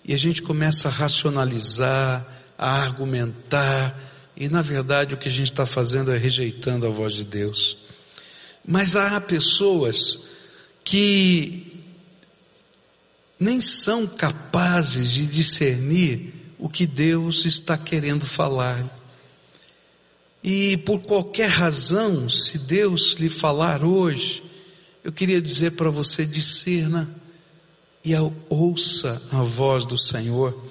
e 0.06 0.14
a 0.14 0.18
gente 0.18 0.42
começa 0.42 0.88
a 0.88 0.92
racionalizar, 0.92 2.26
a 2.58 2.82
argumentar, 2.82 4.00
e 4.40 4.48
na 4.48 4.62
verdade 4.62 5.14
o 5.14 5.18
que 5.18 5.28
a 5.28 5.32
gente 5.32 5.52
está 5.52 5.66
fazendo 5.66 6.12
é 6.12 6.18
rejeitando 6.18 6.88
a 6.88 6.90
voz 6.90 7.14
de 7.14 7.26
Deus. 7.26 7.78
Mas 8.66 8.96
há 8.96 9.20
pessoas 9.20 10.20
que 10.84 11.84
nem 13.38 13.60
são 13.60 14.08
capazes 14.08 15.12
de 15.12 15.28
discernir 15.28 16.34
o 16.58 16.70
que 16.70 16.88
Deus 16.88 17.46
está 17.46 17.78
querendo 17.78 18.26
falar. 18.26 18.84
E 20.44 20.78
por 20.78 21.02
qualquer 21.02 21.50
razão, 21.50 22.30
se 22.30 22.58
Deus 22.58 23.14
lhe 23.20 23.30
falar 23.30 23.84
hoje, 23.84 24.44
eu 25.04 25.12
queria 25.12 25.42
dizer 25.42 25.72
para 25.72 25.90
você: 25.90 26.26
discerna 26.26 27.10
e 28.04 28.14
ouça 28.50 29.22
a 29.32 29.42
voz 29.44 29.86
do 29.86 29.98
Senhor, 29.98 30.69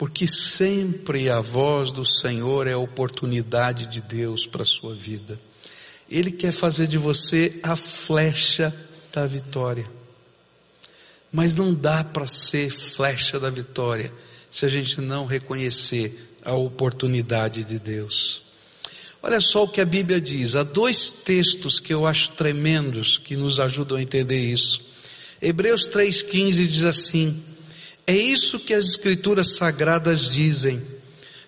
porque 0.00 0.26
sempre 0.26 1.28
a 1.28 1.42
voz 1.42 1.92
do 1.92 2.06
Senhor 2.06 2.66
é 2.66 2.72
a 2.72 2.78
oportunidade 2.78 3.86
de 3.86 4.00
Deus 4.00 4.46
para 4.46 4.62
a 4.62 4.64
sua 4.64 4.94
vida. 4.94 5.38
Ele 6.10 6.30
quer 6.30 6.54
fazer 6.54 6.86
de 6.86 6.96
você 6.96 7.60
a 7.62 7.76
flecha 7.76 8.74
da 9.12 9.26
vitória. 9.26 9.84
Mas 11.30 11.54
não 11.54 11.74
dá 11.74 12.02
para 12.02 12.26
ser 12.26 12.70
flecha 12.70 13.38
da 13.38 13.50
vitória 13.50 14.10
se 14.50 14.64
a 14.64 14.70
gente 14.70 15.02
não 15.02 15.26
reconhecer 15.26 16.34
a 16.46 16.54
oportunidade 16.54 17.62
de 17.62 17.78
Deus. 17.78 18.42
Olha 19.22 19.38
só 19.38 19.64
o 19.64 19.68
que 19.68 19.82
a 19.82 19.84
Bíblia 19.84 20.18
diz. 20.18 20.56
Há 20.56 20.62
dois 20.62 21.12
textos 21.12 21.78
que 21.78 21.92
eu 21.92 22.06
acho 22.06 22.30
tremendos 22.30 23.18
que 23.18 23.36
nos 23.36 23.60
ajudam 23.60 23.98
a 23.98 24.02
entender 24.02 24.40
isso. 24.40 24.80
Hebreus 25.42 25.90
3,15 25.90 26.52
diz 26.52 26.84
assim: 26.84 27.49
É 28.10 28.16
isso 28.16 28.58
que 28.58 28.74
as 28.74 28.86
Escrituras 28.86 29.54
sagradas 29.54 30.28
dizem. 30.28 30.82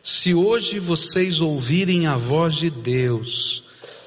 Se 0.01 0.33
hoje 0.33 0.79
vocês 0.79 1.41
ouvirem 1.41 2.07
a 2.07 2.17
voz 2.17 2.55
de 2.55 2.71
Deus, 2.71 3.65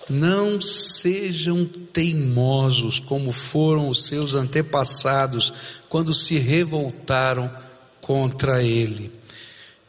não 0.10 0.62
sejam 0.62 1.66
teimosos 1.66 2.98
como 2.98 3.34
foram 3.34 3.90
os 3.90 4.06
seus 4.06 4.36
antepassados 4.36 5.54
quando 5.90 6.14
se 6.14 6.38
revoltaram 6.38 7.54
contra 8.00 8.64
ele. 8.64 9.12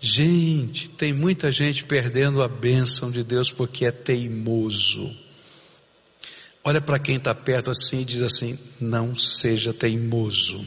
Gente, 0.01 0.91
tem 0.91 1.13
muita 1.13 1.53
gente 1.53 1.85
perdendo 1.85 2.43
a 2.43 2.49
bênção 2.49 3.13
de 3.13 3.23
Deus 3.23 3.49
porque 3.49 3.87
é 3.87 3.93
teimoso. 3.93 5.17
Olha 6.65 6.81
para 6.81 6.99
quem 6.99 7.15
está 7.15 7.33
perto 7.33 7.71
assim 7.71 8.01
e 8.01 8.05
diz 8.05 8.23
assim: 8.23 8.59
não 8.81 9.15
seja 9.15 9.73
teimoso. 9.73 10.67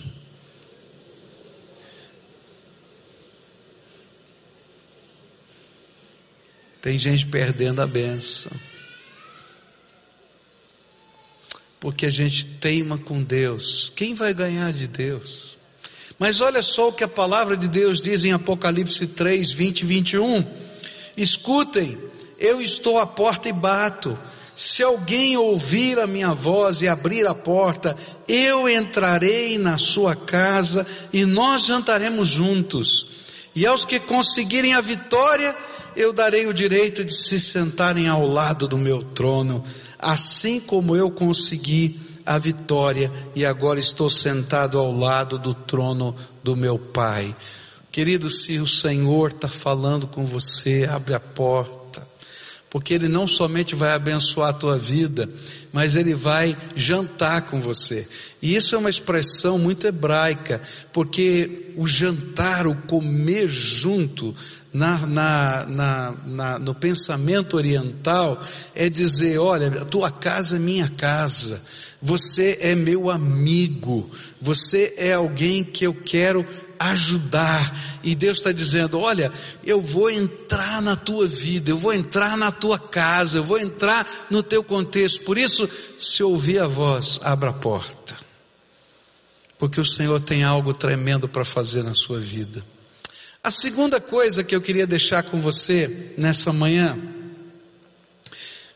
Tem 6.82 6.98
gente 6.98 7.26
perdendo 7.28 7.82
a 7.82 7.88
bênção 7.88 8.52
porque 11.80 12.06
a 12.06 12.10
gente 12.10 12.46
teima 12.46 12.98
com 12.98 13.24
Deus. 13.24 13.92
Quem 13.96 14.14
vai 14.14 14.34
ganhar 14.34 14.74
de 14.74 14.88
Deus? 14.88 15.58
Mas 16.18 16.42
olha 16.42 16.62
só 16.62 16.90
o 16.90 16.94
que 16.94 17.04
a 17.04 17.08
palavra 17.08 17.56
de 17.56 17.68
Deus 17.68 18.02
diz 18.02 18.26
em 18.26 18.34
Apocalipse 18.34 19.08
3, 19.08 19.52
20 19.52 19.80
e 19.80 19.86
21. 19.86 20.46
Escutem, 21.16 21.98
eu 22.38 22.62
estou 22.62 23.00
à 23.00 23.08
porta 23.08 23.48
e 23.48 23.54
bato. 23.54 24.20
Se 24.54 24.84
alguém 24.84 25.38
ouvir 25.38 25.98
a 26.00 26.06
minha 26.06 26.34
voz 26.34 26.82
e 26.82 26.88
abrir 26.90 27.26
a 27.26 27.34
porta, 27.34 27.96
eu 28.28 28.68
entrarei 28.68 29.58
na 29.58 29.78
sua 29.78 30.14
casa 30.14 30.86
e 31.14 31.24
nós 31.24 31.66
jantaremos 31.66 32.28
juntos. 32.28 33.08
E 33.56 33.66
aos 33.66 33.86
que 33.86 34.02
conseguirem 34.02 34.74
a 34.74 34.82
vitória, 34.82 35.56
eu 36.00 36.14
darei 36.14 36.48
o 36.48 36.54
direito 36.54 37.04
de 37.04 37.14
se 37.14 37.38
sentarem 37.38 38.08
ao 38.08 38.26
lado 38.26 38.70
do 38.70 38.78
meu 38.78 39.04
trono 39.04 39.62
assim 40.00 40.62
como 40.62 40.96
eu 40.96 41.12
consegui 41.12 42.00
a 42.26 42.38
vitória 42.38 43.12
e 43.36 43.46
agora 43.46 43.80
estou 43.80 44.10
sentado 44.10 44.78
ao 44.80 44.94
lado 44.94 45.38
do 45.38 45.54
trono 45.54 46.16
do 46.42 46.56
meu 46.56 46.80
Pai. 46.80 47.36
Querido, 47.92 48.30
se 48.30 48.60
o 48.60 48.68
Senhor 48.68 49.32
está 49.32 49.50
falando 49.50 50.08
com 50.08 50.24
você, 50.24 50.88
abre 50.90 51.16
a 51.16 51.20
porta, 51.20 51.79
porque 52.70 52.94
Ele 52.94 53.08
não 53.08 53.26
somente 53.26 53.76
vai 53.76 53.94
abençoar 53.94 54.50
a 54.50 54.54
tua 54.54 54.78
vida, 54.78 55.30
mas 55.74 55.96
Ele 55.96 56.14
vai 56.14 56.56
jantar 56.76 57.44
com 57.44 57.60
você. 57.60 58.08
E 58.42 58.56
isso 58.56 58.76
é 58.76 58.78
uma 58.78 58.90
expressão 58.90 59.58
muito 59.58 59.88
hebraica, 59.88 60.62
porque 60.94 61.74
o 61.76 61.88
jantar, 61.88 62.68
o 62.68 62.76
comer 62.76 63.48
junto, 63.48 64.36
na, 64.74 64.98
na, 65.08 65.66
na, 65.66 66.16
na, 66.26 66.60
no 66.60 66.76
pensamento 66.76 67.58
oriental 67.58 68.40
é 68.76 68.90
dizer: 68.90 69.40
olha, 69.40 69.86
tua 69.86 70.12
casa 70.12 70.58
é 70.58 70.60
minha 70.60 70.88
casa, 70.88 71.62
você 72.02 72.58
é 72.62 72.76
meu 72.76 73.10
amigo, 73.10 74.10
você 74.40 74.94
é 74.98 75.14
alguém 75.14 75.64
que 75.64 75.86
eu 75.86 75.94
quero 75.94 76.46
ajudar. 76.80 78.00
E 78.02 78.16
Deus 78.16 78.38
está 78.38 78.52
dizendo: 78.52 79.00
olha, 79.00 79.32
eu 79.64 79.82
vou 79.82 80.10
entrar 80.10 80.82
na 80.82 80.96
tua 80.96 81.28
vida, 81.28 81.70
eu 81.70 81.78
vou 81.78 81.94
entrar 81.94 82.38
na 82.38 82.52
tua 82.52 82.80
casa, 82.80 83.38
eu 83.38 83.44
vou 83.44 83.60
entrar 83.60 84.08
no 84.30 84.42
teu 84.42 84.64
contexto. 84.64 85.22
Por 85.24 85.38
isso, 85.38 85.70
se 86.00 86.24
ouvir 86.24 86.60
a 86.60 86.68
voz, 86.68 87.20
abra 87.22 87.50
a 87.50 87.54
porta. 87.54 88.18
Porque 89.58 89.82
o 89.82 89.86
Senhor 89.86 90.22
tem 90.22 90.44
algo 90.44 90.74
tremendo 90.74 91.28
para 91.28 91.44
fazer 91.44 91.84
na 91.84 91.94
sua 91.94 92.20
vida. 92.20 92.64
A 93.44 93.52
segunda 93.52 94.00
coisa 94.00 94.44
que 94.44 94.56
eu 94.56 94.62
queria 94.62 94.88
deixar 94.88 95.24
com 95.24 95.42
você 95.42 96.14
nessa 96.18 96.54
manhã 96.54 96.98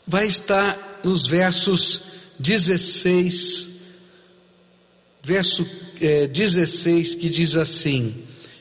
vai 0.06 0.28
estar 0.28 1.02
nos 1.04 1.28
versos 1.28 2.02
16, 2.40 3.70
verso 5.22 5.66
é, 6.04 6.28
16, 6.28 7.16
que 7.16 7.30
diz 7.30 7.56
assim: 7.56 8.14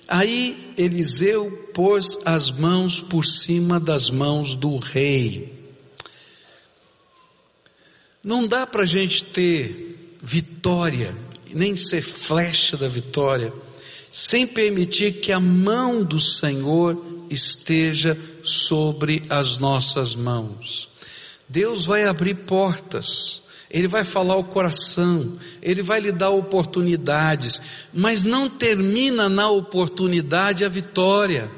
Aí 0.06 0.72
Eliseu 0.78 1.50
pôs 1.74 2.18
as 2.24 2.50
mãos 2.50 3.00
por 3.00 3.24
cima 3.26 3.80
das 3.80 4.08
mãos 4.08 4.54
do 4.54 4.76
rei. 4.76 5.52
Não 8.22 8.46
dá 8.46 8.64
para 8.66 8.82
a 8.82 8.86
gente 8.86 9.24
ter 9.24 10.16
vitória, 10.22 11.16
nem 11.52 11.76
ser 11.76 12.02
flecha 12.02 12.76
da 12.76 12.88
vitória, 12.88 13.52
sem 14.08 14.46
permitir 14.46 15.14
que 15.14 15.32
a 15.32 15.40
mão 15.40 16.04
do 16.04 16.20
Senhor 16.20 17.26
esteja 17.28 18.16
sobre 18.44 19.22
as 19.28 19.58
nossas 19.58 20.14
mãos. 20.14 20.88
Deus 21.48 21.84
vai 21.84 22.04
abrir 22.04 22.34
portas, 22.34 23.41
Ele 23.72 23.88
vai 23.88 24.04
falar 24.04 24.36
o 24.36 24.44
coração, 24.44 25.38
Ele 25.62 25.82
vai 25.82 25.98
lhe 25.98 26.12
dar 26.12 26.30
oportunidades, 26.30 27.60
mas 27.92 28.22
não 28.22 28.48
termina 28.48 29.28
na 29.28 29.48
oportunidade 29.48 30.64
a 30.64 30.68
vitória. 30.68 31.50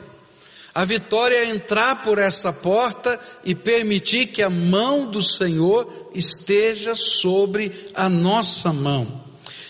A 0.72 0.84
vitória 0.84 1.36
é 1.36 1.50
entrar 1.50 2.02
por 2.02 2.18
essa 2.18 2.52
porta 2.52 3.20
e 3.44 3.54
permitir 3.54 4.26
que 4.26 4.42
a 4.42 4.50
mão 4.50 5.06
do 5.10 5.20
Senhor 5.20 6.10
esteja 6.14 6.94
sobre 6.94 7.86
a 7.94 8.08
nossa 8.08 8.72
mão. 8.72 9.24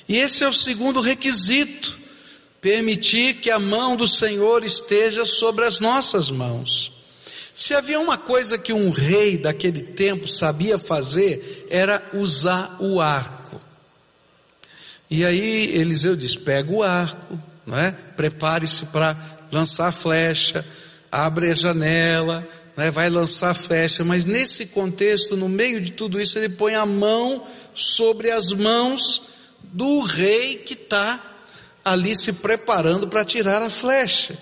E 0.08 0.16
esse 0.16 0.44
é 0.44 0.48
o 0.48 0.52
segundo 0.52 1.00
requisito 1.00 2.04
permitir 2.64 3.34
que 3.34 3.50
a 3.50 3.58
mão 3.58 3.94
do 3.94 4.08
Senhor 4.08 4.64
esteja 4.64 5.26
sobre 5.26 5.66
as 5.66 5.80
nossas 5.80 6.30
mãos. 6.30 6.93
Se 7.54 7.72
havia 7.72 8.00
uma 8.00 8.18
coisa 8.18 8.58
que 8.58 8.72
um 8.72 8.90
rei 8.90 9.38
daquele 9.38 9.80
tempo 9.80 10.26
sabia 10.26 10.76
fazer, 10.76 11.68
era 11.70 12.02
usar 12.12 12.78
o 12.80 13.00
arco. 13.00 13.60
E 15.08 15.24
aí 15.24 15.66
Eliseu 15.76 16.16
diz: 16.16 16.34
pega 16.34 16.72
o 16.72 16.82
arco, 16.82 17.40
não 17.64 17.78
é? 17.78 17.92
prepare-se 17.92 18.84
para 18.86 19.16
lançar 19.52 19.86
a 19.86 19.92
flecha, 19.92 20.66
abre 21.12 21.52
a 21.52 21.54
janela, 21.54 22.46
é? 22.76 22.90
vai 22.90 23.08
lançar 23.08 23.50
a 23.50 23.54
flecha, 23.54 24.02
mas 24.02 24.24
nesse 24.24 24.66
contexto, 24.66 25.36
no 25.36 25.48
meio 25.48 25.80
de 25.80 25.92
tudo 25.92 26.20
isso, 26.20 26.36
ele 26.36 26.48
põe 26.48 26.74
a 26.74 26.84
mão 26.84 27.46
sobre 27.72 28.32
as 28.32 28.50
mãos 28.50 29.22
do 29.62 30.00
rei 30.00 30.56
que 30.56 30.74
está 30.74 31.22
ali 31.84 32.16
se 32.16 32.32
preparando 32.32 33.06
para 33.06 33.24
tirar 33.24 33.62
a 33.62 33.70
flecha. 33.70 34.36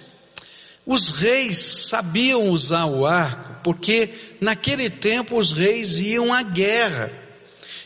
Os 0.85 1.11
reis 1.11 1.87
sabiam 1.88 2.49
usar 2.51 2.87
o 2.87 3.07
arco, 3.07 3.57
porque 3.62 4.11
naquele 4.40 4.90
tempo 4.90 5.38
os 5.38 5.53
reis 5.53 6.01
iam 6.01 6.33
à 6.33 6.42
guerra. 6.42 7.12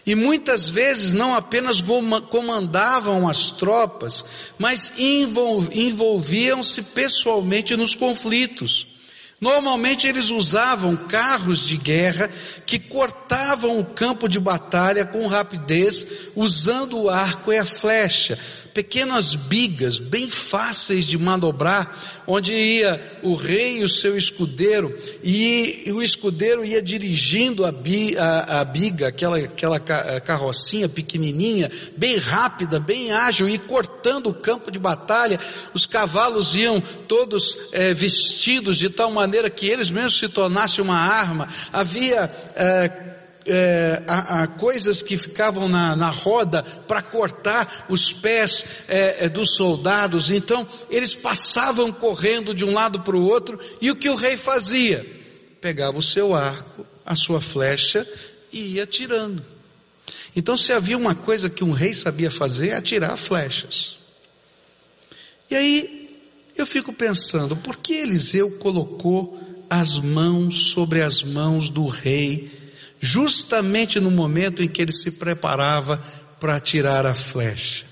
E 0.06 0.14
muitas 0.14 0.70
vezes 0.70 1.12
não 1.12 1.34
apenas 1.34 1.82
comandavam 2.30 3.28
as 3.28 3.50
tropas, 3.50 4.24
mas 4.56 4.92
envolviam-se 4.98 6.80
pessoalmente 6.80 7.76
nos 7.76 7.94
conflitos. 7.94 8.95
Normalmente 9.38 10.06
eles 10.06 10.30
usavam 10.30 10.96
carros 10.96 11.68
de 11.68 11.76
guerra 11.76 12.30
que 12.64 12.78
cortavam 12.78 13.78
o 13.78 13.84
campo 13.84 14.28
de 14.28 14.40
batalha 14.40 15.04
com 15.04 15.26
rapidez, 15.26 16.30
usando 16.34 16.98
o 16.98 17.10
arco 17.10 17.52
e 17.52 17.58
a 17.58 17.66
flecha 17.66 18.38
pequenas 18.76 19.34
bigas 19.34 19.96
bem 19.96 20.28
fáceis 20.28 21.06
de 21.06 21.16
manobrar, 21.16 21.98
onde 22.26 22.52
ia 22.52 23.18
o 23.22 23.34
rei 23.34 23.78
e 23.78 23.84
o 23.84 23.88
seu 23.88 24.18
escudeiro, 24.18 24.94
e, 25.24 25.90
o 25.94 26.02
escudeiro 26.02 26.62
ia 26.62 26.82
dirigindo 26.82 27.64
a, 27.64 27.72
bi, 27.72 28.14
a, 28.18 28.60
a 28.60 28.64
biga, 28.66 29.08
aquela, 29.08 29.38
aquela 29.38 29.80
carrocinha 29.80 30.90
pequenininha, 30.90 31.70
bem 31.96 32.18
rápida, 32.18 32.78
bem 32.78 33.12
ágil, 33.12 33.48
e 33.48 33.56
cortando 33.56 34.26
o 34.26 34.34
campo 34.34 34.70
de 34.70 34.78
batalha. 34.78 35.40
Os 35.72 35.86
cavalos 35.86 36.54
iam 36.54 36.78
todos 37.08 37.56
é, 37.72 37.94
vestidos 37.94 38.76
de 38.76 38.90
tal 38.90 39.10
maneira 39.10 39.25
que 39.54 39.68
eles 39.68 39.90
mesmos 39.90 40.18
se 40.18 40.28
tornassem 40.28 40.82
uma 40.84 40.98
arma. 40.98 41.48
Havia 41.72 42.30
é, 42.54 43.06
é, 43.46 44.02
a, 44.08 44.46
coisas 44.46 45.02
que 45.02 45.16
ficavam 45.16 45.68
na, 45.68 45.94
na 45.94 46.10
roda 46.10 46.62
para 46.62 47.00
cortar 47.00 47.86
os 47.88 48.12
pés 48.12 48.64
é, 48.88 49.24
é, 49.24 49.28
dos 49.28 49.54
soldados. 49.54 50.30
Então 50.30 50.66
eles 50.90 51.14
passavam 51.14 51.92
correndo 51.92 52.54
de 52.54 52.64
um 52.64 52.72
lado 52.72 53.00
para 53.00 53.16
o 53.16 53.24
outro 53.24 53.58
e 53.80 53.90
o 53.90 53.96
que 53.96 54.08
o 54.10 54.16
rei 54.16 54.36
fazia? 54.36 55.06
Pegava 55.60 55.98
o 55.98 56.02
seu 56.02 56.34
arco, 56.34 56.86
a 57.04 57.14
sua 57.14 57.40
flecha 57.40 58.06
e 58.52 58.74
ia 58.74 58.84
atirando. 58.84 59.44
Então 60.34 60.56
se 60.56 60.72
havia 60.72 60.98
uma 60.98 61.14
coisa 61.14 61.48
que 61.48 61.64
um 61.64 61.72
rei 61.72 61.94
sabia 61.94 62.30
fazer, 62.30 62.70
é 62.70 62.76
atirar 62.76 63.16
flechas. 63.16 63.96
E 65.50 65.54
aí 65.54 65.95
eu 66.56 66.66
fico 66.66 66.92
pensando, 66.92 67.56
por 67.56 67.76
que 67.76 67.94
Eliseu 67.94 68.50
colocou 68.52 69.38
as 69.68 69.98
mãos 69.98 70.70
sobre 70.70 71.02
as 71.02 71.22
mãos 71.22 71.70
do 71.70 71.86
rei 71.86 72.50
justamente 72.98 74.00
no 74.00 74.10
momento 74.10 74.62
em 74.62 74.68
que 74.68 74.80
ele 74.82 74.92
se 74.92 75.12
preparava 75.12 76.02
para 76.40 76.58
tirar 76.60 77.04
a 77.06 77.14
flecha. 77.14 77.86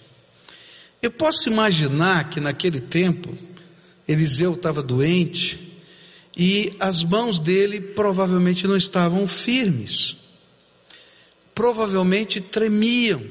Eu 1.02 1.10
posso 1.10 1.48
imaginar 1.48 2.30
que 2.30 2.40
naquele 2.40 2.80
tempo, 2.80 3.36
Eliseu 4.08 4.54
estava 4.54 4.82
doente 4.82 5.72
e 6.36 6.74
as 6.80 7.02
mãos 7.02 7.40
dele 7.40 7.80
provavelmente 7.80 8.66
não 8.66 8.76
estavam 8.76 9.26
firmes, 9.26 10.16
provavelmente 11.54 12.40
tremiam. 12.40 13.22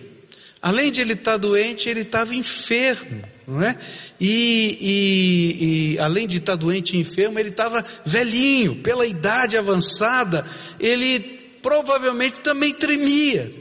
Além 0.62 0.92
de 0.92 1.02
ele 1.02 1.14
estar 1.14 1.38
doente, 1.38 1.90
ele 1.90 2.02
estava 2.02 2.36
enfermo, 2.36 3.24
não 3.46 3.62
é? 3.62 3.78
E, 4.20 4.78
e, 4.80 5.94
e 5.96 6.00
além 6.00 6.28
de 6.28 6.38
estar 6.38 6.56
doente 6.56 6.96
e 6.96 7.00
enfermo, 7.00 7.40
ele 7.40 7.50
estava 7.50 7.84
velhinho, 8.06 8.78
pela 8.78 9.06
idade 9.06 9.58
avançada, 9.58 10.46
ele 10.80 11.20
provavelmente 11.62 12.40
também 12.40 12.74
tremia. 12.74 13.52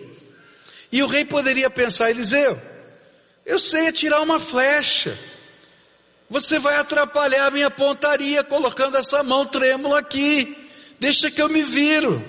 E 0.90 1.02
o 1.02 1.06
rei 1.06 1.24
poderia 1.24 1.68
pensar: 1.68 2.10
Eliseu, 2.10 2.60
eu 3.44 3.58
sei 3.58 3.88
atirar 3.88 4.22
uma 4.22 4.38
flecha. 4.38 5.18
Você 6.30 6.58
vai 6.58 6.76
atrapalhar 6.76 7.46
a 7.46 7.50
minha 7.50 7.70
pontaria 7.70 8.42
colocando 8.42 8.96
essa 8.96 9.22
mão 9.22 9.44
trêmula 9.44 9.98
aqui. 9.98 10.56
Deixa 10.98 11.30
que 11.30 11.42
eu 11.42 11.48
me 11.48 11.62
viro. 11.62 12.24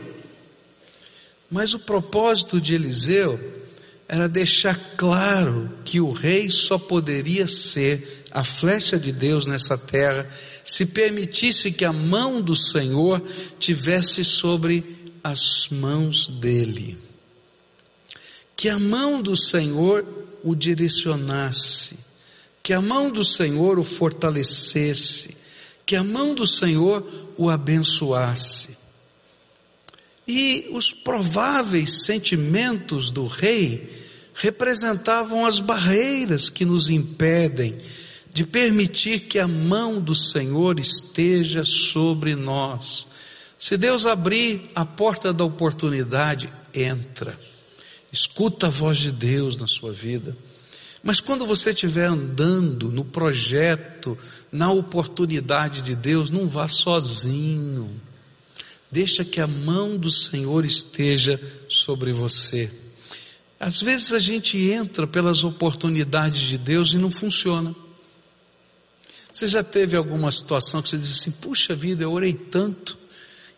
Mas 1.50 1.74
o 1.74 1.80
propósito 1.80 2.60
de 2.60 2.74
Eliseu 2.74 3.53
era 4.14 4.30
deixar 4.30 4.80
claro 4.96 5.72
que 5.84 6.00
o 6.00 6.12
rei 6.12 6.48
só 6.52 6.78
poderia 6.78 7.48
ser 7.48 8.26
a 8.30 8.44
flecha 8.44 9.00
de 9.00 9.12
Deus 9.12 9.48
nessa 9.48 9.76
terra 9.76 10.30
se 10.64 10.86
permitisse 10.86 11.72
que 11.72 11.84
a 11.84 11.92
mão 11.92 12.40
do 12.40 12.56
Senhor 12.56 13.20
tivesse 13.58 14.24
sobre 14.24 14.84
as 15.24 15.68
mãos 15.72 16.28
dele. 16.28 16.96
Que 18.56 18.70
a 18.70 18.78
mão 18.78 19.20
do 19.20 19.36
Senhor 19.36 20.06
o 20.44 20.54
direcionasse, 20.54 21.98
que 22.62 22.72
a 22.72 22.80
mão 22.80 23.10
do 23.10 23.24
Senhor 23.24 23.80
o 23.80 23.84
fortalecesse, 23.84 25.36
que 25.88 25.96
a 25.96 26.04
mão 26.04 26.36
do 26.36 26.46
Senhor 26.46 27.04
o 27.36 27.50
abençoasse. 27.50 28.78
E 30.28 30.68
os 30.72 30.94
prováveis 30.94 32.06
sentimentos 32.06 33.10
do 33.10 33.26
rei 33.26 34.03
representavam 34.34 35.46
as 35.46 35.60
barreiras 35.60 36.50
que 36.50 36.66
nos 36.66 36.90
impedem 36.90 37.78
de 38.34 38.46
permitir 38.46 39.22
que 39.22 39.38
a 39.38 39.48
mão 39.48 40.02
do 40.02 40.16
Senhor 40.16 40.80
esteja 40.80 41.64
sobre 41.64 42.36
nós, 42.36 43.08
se 43.58 43.78
Deus 43.78 44.06
abrir 44.06 44.64
a 44.74 44.84
porta 44.84 45.32
da 45.32 45.46
oportunidade, 45.46 46.52
entra. 46.74 47.40
Escuta 48.12 48.68
a 48.68 48.70
voz 48.70 48.98
de 48.98 49.12
Deus 49.12 49.56
na 49.56 49.68
sua 49.68 49.94
vida. 49.94 50.36
Mas 51.02 51.20
quando 51.20 51.46
você 51.46 51.70
estiver 51.70 52.08
andando 52.08 52.90
no 52.90 53.06
projeto, 53.06 54.18
na 54.52 54.72
oportunidade 54.72 55.82
de 55.82 55.96
Deus, 55.96 56.30
não 56.30 56.50
vá 56.50 56.68
sozinho. 56.68 57.90
Deixa 58.92 59.24
que 59.24 59.40
a 59.40 59.48
mão 59.48 59.98
do 59.98 60.12
Senhor 60.12 60.66
esteja 60.66 61.40
sobre 61.70 62.12
você. 62.12 62.72
Às 63.64 63.82
vezes 63.82 64.12
a 64.12 64.20
gente 64.20 64.58
entra 64.58 65.08
pelas 65.08 65.46
oportunidades 65.46 66.42
de 66.42 66.58
Deus 66.58 66.92
e 66.92 66.98
não 66.98 67.10
funciona. 67.10 67.74
Você 69.32 69.48
já 69.48 69.64
teve 69.64 69.96
alguma 69.96 70.30
situação 70.34 70.82
que 70.82 70.90
você 70.90 70.98
diz 70.98 71.14
assim: 71.14 71.32
puxa 71.32 71.74
vida, 71.74 72.04
eu 72.04 72.12
orei 72.12 72.34
tanto, 72.34 72.98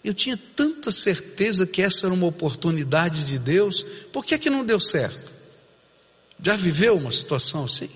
eu 0.04 0.14
tinha 0.14 0.38
tanta 0.56 0.92
certeza 0.92 1.66
que 1.66 1.82
essa 1.82 2.06
era 2.06 2.14
uma 2.14 2.28
oportunidade 2.28 3.26
de 3.26 3.40
Deus, 3.40 3.84
por 4.14 4.24
que, 4.24 4.36
é 4.36 4.38
que 4.38 4.48
não 4.48 4.64
deu 4.64 4.80
certo? 4.80 5.34
Já 6.40 6.56
viveu 6.56 6.96
uma 6.98 7.10
situação 7.10 7.66
assim? 7.66 7.90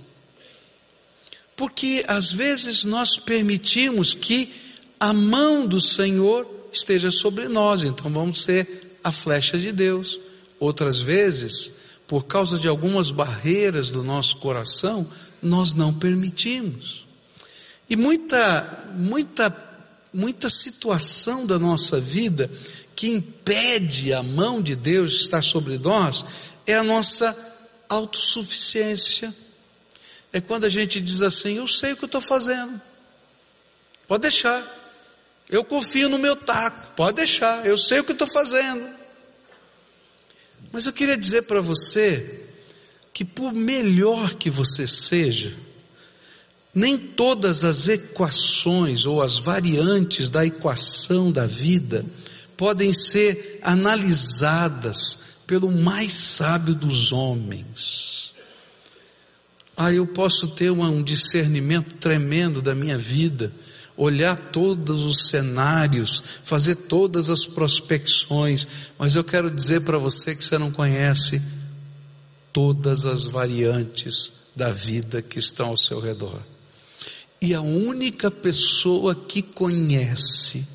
Porque 1.55 2.03
às 2.07 2.31
vezes 2.31 2.85
nós 2.85 3.17
permitimos 3.17 4.15
que 4.15 4.51
a 4.99 5.13
mão 5.13 5.67
do 5.67 5.79
Senhor 5.79 6.49
esteja 6.73 7.11
sobre 7.11 7.47
nós, 7.47 7.83
então 7.83 8.11
vamos 8.11 8.41
ser 8.41 8.97
a 9.03 9.11
flecha 9.11 9.59
de 9.59 9.71
Deus. 9.71 10.19
Outras 10.59 10.99
vezes, 10.99 11.71
por 12.09 12.25
causa 12.25 12.57
de 12.57 12.67
algumas 12.67 13.11
barreiras 13.11 13.91
do 13.91 14.03
nosso 14.03 14.37
coração, 14.37 15.07
nós 15.39 15.75
não 15.75 15.93
permitimos. 15.93 17.07
E 17.87 17.95
muita, 17.95 18.89
muita, 18.95 19.55
muita 20.11 20.49
situação 20.49 21.45
da 21.45 21.59
nossa 21.59 21.99
vida 21.99 22.49
que 22.95 23.09
impede 23.09 24.11
a 24.11 24.23
mão 24.23 24.59
de 24.59 24.75
Deus 24.75 25.11
de 25.11 25.17
estar 25.17 25.43
sobre 25.43 25.77
nós 25.77 26.25
é 26.65 26.73
a 26.73 26.83
nossa 26.83 27.37
autossuficiência. 27.87 29.31
É 30.33 30.41
quando 30.41 30.63
a 30.63 30.69
gente 30.69 30.99
diz 30.99 31.21
assim: 31.21 31.57
Eu 31.57 31.67
sei 31.67 31.93
o 31.93 31.95
que 31.95 32.05
eu 32.05 32.07
estou 32.07 32.21
fazendo, 32.21 32.81
pode 34.07 34.23
deixar. 34.23 34.65
Eu 35.47 35.63
confio 35.63 36.09
no 36.09 36.17
meu 36.17 36.35
taco, 36.35 36.91
pode 36.95 37.17
deixar, 37.17 37.67
eu 37.67 37.77
sei 37.77 37.99
o 37.99 38.03
que 38.03 38.13
estou 38.13 38.27
fazendo. 38.27 38.98
Mas 40.71 40.85
eu 40.85 40.93
queria 40.93 41.17
dizer 41.17 41.43
para 41.43 41.61
você 41.61 42.45
que, 43.13 43.25
por 43.25 43.51
melhor 43.51 44.35
que 44.35 44.49
você 44.49 44.85
seja, 44.85 45.55
nem 46.73 46.97
todas 46.97 47.63
as 47.63 47.87
equações 47.87 49.05
ou 49.05 49.21
as 49.21 49.39
variantes 49.39 50.29
da 50.29 50.45
equação 50.45 51.31
da 51.31 51.45
vida 51.45 52.05
podem 52.55 52.93
ser 52.93 53.59
analisadas 53.63 55.19
pelo 55.47 55.71
mais 55.71 56.13
sábio 56.13 56.75
dos 56.75 57.11
homens. 57.11 58.33
Ah, 59.75 59.93
eu 59.93 60.05
posso 60.05 60.47
ter 60.49 60.69
um 60.69 61.01
discernimento 61.01 61.95
tremendo 61.95 62.61
da 62.61 62.75
minha 62.75 62.97
vida, 62.97 63.51
olhar 63.99 64.37
todos 64.37 65.03
os 65.03 65.27
cenários, 65.27 66.23
fazer 66.41 66.75
todas 66.75 67.29
as 67.29 67.45
prospecções, 67.45 68.65
mas 68.97 69.17
eu 69.17 69.25
quero 69.25 69.51
dizer 69.51 69.81
para 69.81 69.97
você 69.97 70.33
que 70.33 70.43
você 70.43 70.57
não 70.57 70.71
conhece 70.71 71.41
todas 72.53 73.05
as 73.05 73.25
variantes 73.25 74.31
da 74.55 74.69
vida 74.69 75.21
que 75.21 75.37
estão 75.37 75.67
ao 75.67 75.77
seu 75.77 75.99
redor. 75.99 76.41
E 77.41 77.53
a 77.53 77.59
única 77.59 78.31
pessoa 78.31 79.13
que 79.13 79.41
conhece 79.41 80.65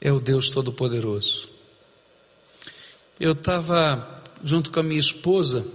é 0.00 0.12
o 0.12 0.20
Deus 0.20 0.48
Todo-Poderoso. 0.48 1.48
Eu 3.18 3.32
estava 3.32 4.22
junto 4.44 4.70
com 4.70 4.78
a 4.78 4.84
minha 4.84 5.00
esposa 5.00 5.66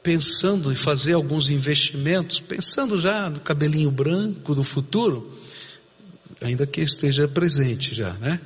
pensando 0.00 0.70
em 0.70 0.76
fazer 0.76 1.14
alguns 1.14 1.50
investimentos, 1.50 2.38
pensando 2.38 3.00
já 3.00 3.28
no 3.28 3.40
cabelinho 3.40 3.90
branco 3.90 4.54
do 4.54 4.62
futuro, 4.62 5.32
ainda 6.44 6.66
que 6.66 6.80
esteja 6.80 7.26
presente 7.26 7.94
já, 7.94 8.12
né? 8.14 8.40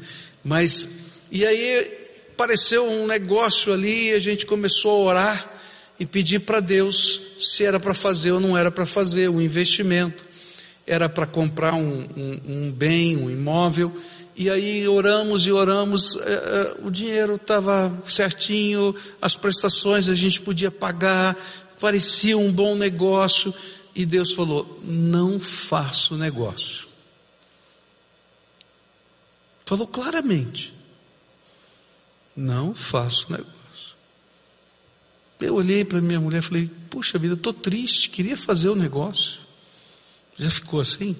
Mas, 0.44 0.88
e 1.30 1.44
aí 1.44 1.98
apareceu 2.32 2.88
um 2.88 3.06
negócio 3.06 3.72
ali 3.72 4.10
e 4.10 4.14
a 4.14 4.20
gente 4.20 4.46
começou 4.46 4.90
a 4.90 5.10
orar 5.10 5.52
e 5.98 6.06
pedir 6.06 6.40
para 6.40 6.60
Deus 6.60 7.20
se 7.40 7.64
era 7.64 7.80
para 7.80 7.92
fazer 7.92 8.32
ou 8.32 8.40
não 8.40 8.56
era 8.56 8.70
para 8.70 8.86
fazer, 8.86 9.28
um 9.28 9.40
investimento, 9.40 10.24
era 10.86 11.08
para 11.08 11.26
comprar 11.26 11.74
um, 11.74 12.06
um, 12.16 12.40
um 12.46 12.72
bem, 12.72 13.16
um 13.16 13.28
imóvel, 13.28 13.92
e 14.36 14.48
aí 14.48 14.86
oramos 14.86 15.46
e 15.46 15.52
oramos, 15.52 16.16
é, 16.20 16.76
o 16.84 16.90
dinheiro 16.90 17.34
estava 17.34 17.92
certinho, 18.06 18.94
as 19.20 19.34
prestações 19.34 20.08
a 20.08 20.14
gente 20.14 20.40
podia 20.40 20.70
pagar, 20.70 21.36
parecia 21.80 22.38
um 22.38 22.52
bom 22.52 22.76
negócio, 22.76 23.52
e 23.94 24.06
Deus 24.06 24.32
falou: 24.32 24.80
não 24.84 25.40
faço 25.40 26.16
negócio. 26.16 26.87
Falou 29.68 29.86
claramente: 29.86 30.72
não 32.34 32.74
faço 32.74 33.30
negócio. 33.30 33.54
Eu 35.38 35.56
olhei 35.56 35.84
para 35.84 36.00
minha 36.00 36.18
mulher 36.18 36.38
e 36.38 36.42
falei: 36.42 36.70
puxa 36.88 37.18
vida, 37.18 37.34
estou 37.34 37.52
triste, 37.52 38.08
queria 38.08 38.34
fazer 38.34 38.70
o 38.70 38.74
negócio. 38.74 39.40
Já 40.38 40.50
ficou 40.50 40.80
assim? 40.80 41.14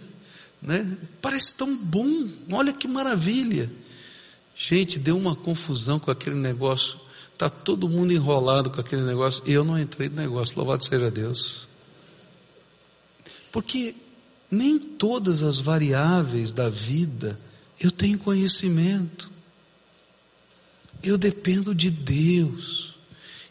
né? 0.63 0.97
Parece 1.21 1.55
tão 1.55 1.77
bom, 1.77 2.27
olha 2.51 2.73
que 2.73 2.89
maravilha. 2.89 3.71
Gente, 4.57 4.99
deu 4.99 5.19
uma 5.19 5.37
confusão 5.37 5.99
com 5.99 6.11
aquele 6.11 6.37
negócio. 6.37 6.99
Tá 7.37 7.51
todo 7.51 7.87
mundo 7.87 8.15
enrolado 8.15 8.71
com 8.71 8.81
aquele 8.81 9.03
negócio. 9.03 9.43
Eu 9.47 9.63
não 9.63 9.79
entrei 9.79 10.09
no 10.09 10.17
negócio, 10.17 10.57
louvado 10.57 10.83
seja 10.83 11.11
Deus. 11.11 11.69
Porque 13.53 13.95
nem 14.51 14.79
todas 14.79 15.43
as 15.43 15.61
variáveis 15.61 16.55
da 16.55 16.71
vida 16.71 17.39
eu 17.81 17.91
tenho 17.91 18.19
conhecimento. 18.19 19.31
Eu 21.03 21.17
dependo 21.17 21.75
de 21.75 21.91
Deus. 21.91 22.95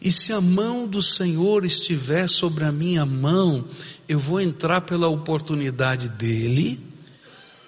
E 0.01 0.11
se 0.11 0.33
a 0.33 0.41
mão 0.41 0.87
do 0.87 1.01
Senhor 1.01 1.65
estiver 1.65 2.29
sobre 2.29 2.63
a 2.63 2.71
minha 2.71 3.05
mão, 3.05 3.65
eu 4.07 4.19
vou 4.19 4.39
entrar 4.39 4.81
pela 4.81 5.07
oportunidade 5.07 6.09
dele 6.09 6.87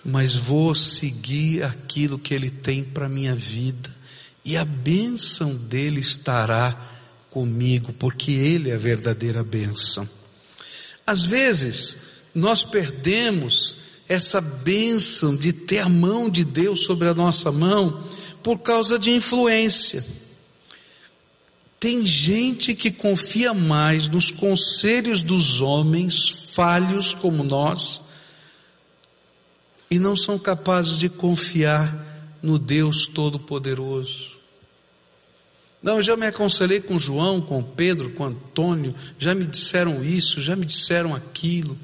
mas 0.04 0.36
vou 0.36 0.74
seguir 0.74 1.63
aquilo 1.63 2.17
que 2.17 2.34
Ele 2.34 2.50
tem 2.50 2.84
para 2.84 3.10
minha 3.10 3.36
vida, 3.36 3.89
e 4.43 4.58
a 4.58 4.65
bênção 4.65 5.56
dele 5.56 6.00
estará 6.00 6.80
comigo, 7.30 7.93
porque 7.93 8.32
Ele 8.32 8.69
é 8.69 8.76
a 8.76 8.80
verdadeira 8.80 9.43
bênção. 9.43 10.10
Às 11.06 11.26
vezes, 11.26 11.98
nós 12.34 12.63
perdemos 12.63 13.78
essa 14.10 14.41
bênção 14.41 15.36
de 15.36 15.54
ter 15.54 15.80
a 15.80 15.88
mão 15.88 16.32
de 16.32 16.43
Deus 16.43 16.82
sobre 16.82 17.08
a 17.08 17.13
nossa 17.13 17.52
mão 17.52 18.04
por 18.41 18.58
causa 18.58 18.98
de 18.98 19.12
influência. 19.12 20.04
Tem 21.80 22.04
gente 22.06 22.74
que 22.74 22.91
confia 22.91 23.54
mais 23.54 24.10
nos 24.10 24.32
conselhos 24.32 25.22
dos 25.22 25.62
homens 25.62 26.28
falhos 26.54 27.13
como 27.13 27.43
nós 27.43 28.02
e 29.91 30.00
não 30.00 30.15
são 30.15 30.39
capazes 30.39 30.98
de 30.98 31.08
confiar 31.08 32.38
no 32.41 32.58
Deus 32.58 33.06
Todo-Poderoso. 33.06 34.39
Não, 35.82 35.98
eu 35.98 36.02
já 36.02 36.17
me 36.17 36.26
aconselhei 36.26 36.82
com 36.82 37.00
João, 37.00 37.39
com 37.39 37.63
Pedro, 37.63 38.10
com 38.10 38.26
Antônio, 38.26 38.93
já 39.17 39.34
me 39.34 39.45
disseram 39.45 40.04
isso, 40.04 40.41
já 40.41 40.56
me 40.56 40.65
disseram 40.65 41.15
aquilo. 41.15 41.78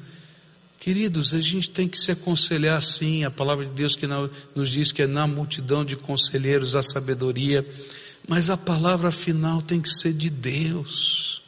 Queridos, 0.85 1.33
a 1.33 1.39
gente 1.39 1.67
tem 1.67 1.87
que 1.87 1.97
se 1.97 2.11
aconselhar 2.11 2.77
assim, 2.77 3.23
a 3.23 3.31
palavra 3.31 3.65
de 3.65 3.71
Deus 3.71 3.95
que 3.95 4.05
nos 4.53 4.69
diz 4.69 4.91
que 4.91 5.01
é 5.01 5.07
na 5.07 5.25
multidão 5.25 5.83
de 5.83 5.95
conselheiros 5.95 6.75
a 6.75 6.83
sabedoria, 6.83 7.67
mas 8.27 8.51
a 8.51 8.55
palavra 8.55 9.11
final 9.11 9.63
tem 9.63 9.81
que 9.81 9.89
ser 9.89 10.13
de 10.13 10.29
Deus. 10.29 11.41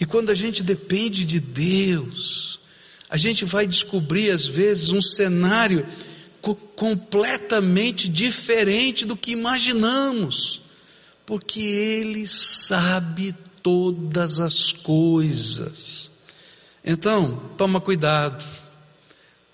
E 0.00 0.06
quando 0.06 0.30
a 0.30 0.34
gente 0.34 0.62
depende 0.62 1.26
de 1.26 1.38
Deus, 1.38 2.60
a 3.10 3.18
gente 3.18 3.44
vai 3.44 3.66
descobrir 3.66 4.30
às 4.30 4.46
vezes 4.46 4.88
um 4.88 5.02
cenário 5.02 5.86
co 6.40 6.54
completamente 6.54 8.08
diferente 8.08 9.04
do 9.04 9.18
que 9.18 9.32
imaginamos, 9.32 10.62
porque 11.26 11.60
Ele 11.60 12.26
sabe 12.26 13.34
todas 13.62 14.40
as 14.40 14.72
coisas. 14.72 16.09
Então, 16.84 17.40
toma 17.56 17.80
cuidado, 17.80 18.44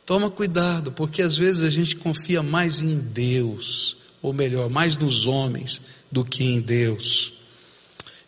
toma 0.05 0.31
cuidado, 0.31 0.93
porque 0.93 1.23
às 1.23 1.37
vezes 1.37 1.63
a 1.65 1.71
gente 1.71 1.97
confia 1.97 2.43
mais 2.43 2.81
em 2.81 2.97
Deus, 2.97 3.97
ou 4.23 4.33
melhor, 4.33 4.71
mais 4.71 4.97
nos 4.97 5.27
homens 5.27 5.81
do 6.11 6.25
que 6.25 6.45
em 6.45 6.61
Deus. 6.61 7.33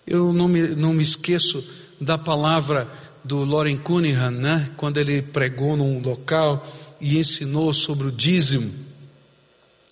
Eu 0.07 0.33
não 0.33 0.49
me, 0.49 0.63
não 0.69 0.93
me 0.93 1.03
esqueço 1.03 1.65
da 2.01 2.17
palavra 2.17 2.89
do 3.25 3.45
Loren 3.45 3.77
Cunningham, 3.77 4.31
né? 4.31 4.71
Quando 4.77 4.99
ele 4.99 5.21
pregou 5.23 5.77
num 5.77 6.01
local 6.01 6.67
e 7.01 7.19
ensinou 7.19 7.73
sobre 7.73 8.07
o 8.07 8.13
dízimo. 8.13 8.73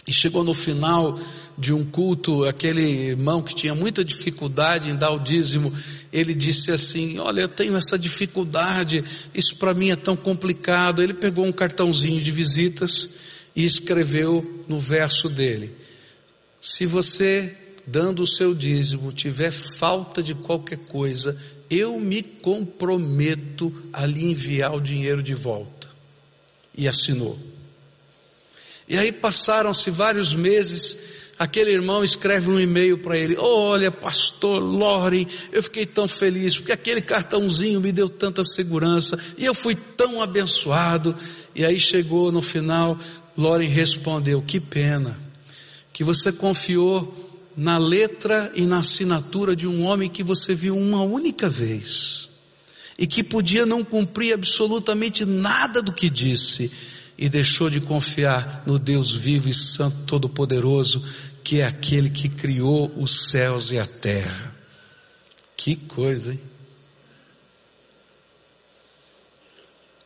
E 0.07 0.13
chegou 0.13 0.43
no 0.43 0.55
final 0.55 1.19
de 1.59 1.73
um 1.73 1.85
culto, 1.85 2.45
aquele 2.45 2.83
irmão 2.83 3.43
que 3.43 3.55
tinha 3.55 3.75
muita 3.75 4.05
dificuldade 4.05 4.91
em 4.91 4.97
dar 4.97 5.11
o 5.13 5.19
dízimo, 5.19 5.73
ele 6.13 6.35
disse 6.35 6.71
assim: 6.71 7.19
Olha, 7.19 7.43
eu 7.43 7.49
tenho 7.49 7.77
essa 7.77 7.99
dificuldade, 7.99 9.03
isso 9.35 9.57
para 9.57 9.73
mim 9.73 9.91
é 9.91 9.97
tão 9.97 10.15
complicado. 10.15 11.03
Ele 11.03 11.15
pegou 11.15 11.47
um 11.47 11.53
cartãozinho 11.53 12.21
de 12.21 12.31
visitas 12.31 13.09
e 13.55 13.65
escreveu 13.65 14.65
no 14.69 14.79
verso 14.79 15.29
dele: 15.29 15.75
Se 16.61 16.85
você, 16.85 17.57
dando 17.87 18.23
o 18.23 18.27
seu 18.27 18.55
dízimo, 18.55 19.13
tiver 19.13 19.51
falta 19.51 20.23
de 20.23 20.35
qualquer 20.35 20.79
coisa, 20.79 21.37
eu 21.71 21.99
me 21.99 22.23
comprometo 22.23 23.73
a 23.93 24.05
lhe 24.05 24.27
enviar 24.27 24.75
o 24.75 24.81
dinheiro 24.81 25.23
de 25.23 25.35
volta. 25.35 25.89
E 26.77 26.87
assinou. 26.87 27.39
E 28.89 28.97
aí 28.97 29.11
passaram-se 29.11 29.91
vários 29.91 30.33
meses, 30.35 30.97
aquele 31.39 31.71
irmão 31.71 32.03
escreve 32.03 32.51
um 32.51 32.59
e-mail 32.59 32.99
para 32.99 33.17
ele: 33.17 33.37
Olha, 33.39 33.91
pastor 33.91 34.63
Loren, 34.63 35.27
eu 35.53 35.63
fiquei 35.63 35.87
tão 35.87 36.09
feliz, 36.09 36.57
porque 36.57 36.73
aquele 36.73 37.01
cartãozinho 37.01 37.81
me 37.81 37.93
deu 37.93 38.09
tanta 38.09 38.43
segurança, 38.45 39.19
e 39.37 39.45
eu 39.45 39.55
fui 39.55 39.75
tão 39.75 40.23
abençoado. 40.23 41.15
E 41.55 41.65
aí 41.65 41.79
chegou 41.79 42.31
no 42.33 42.43
final, 42.43 42.99
Loren 43.37 43.69
respondeu: 43.69 44.43
Que 44.43 44.61
pena, 44.61 45.19
que 45.93 46.05
você 46.05 46.33
confiou 46.33 47.25
na 47.57 47.79
letra 47.79 48.53
e 48.55 48.67
na 48.67 48.81
assinatura 48.81 49.57
de 49.57 49.67
um 49.67 49.85
homem 49.85 50.11
que 50.11 50.23
você 50.23 50.55
viu 50.55 50.77
uma 50.77 51.03
única 51.03 51.49
vez 51.49 52.29
e 52.99 53.07
que 53.07 53.23
podia 53.23 53.67
não 53.67 53.85
cumprir 53.85 54.35
absolutamente 54.35 55.25
nada 55.25 55.83
do 55.83 55.93
que 55.93 56.09
disse, 56.09 56.71
e 57.19 57.29
deixou 57.29 57.71
de 57.71 57.81
confiar 57.81 58.63
no 58.67 58.79
Deus 58.79 59.13
vivo 59.13 59.49
e 59.49 59.55
santo 59.55 60.05
todo-poderoso, 60.07 61.03
que 61.43 61.61
é 61.61 61.65
aquele 61.65 62.11
que 62.11 62.29
criou 62.29 62.93
os 62.97 63.31
céus 63.31 63.71
e 63.71 63.79
a 63.79 63.87
terra. 63.87 64.55
Que 65.57 65.77
coisa, 65.77 66.33
hein? 66.33 66.41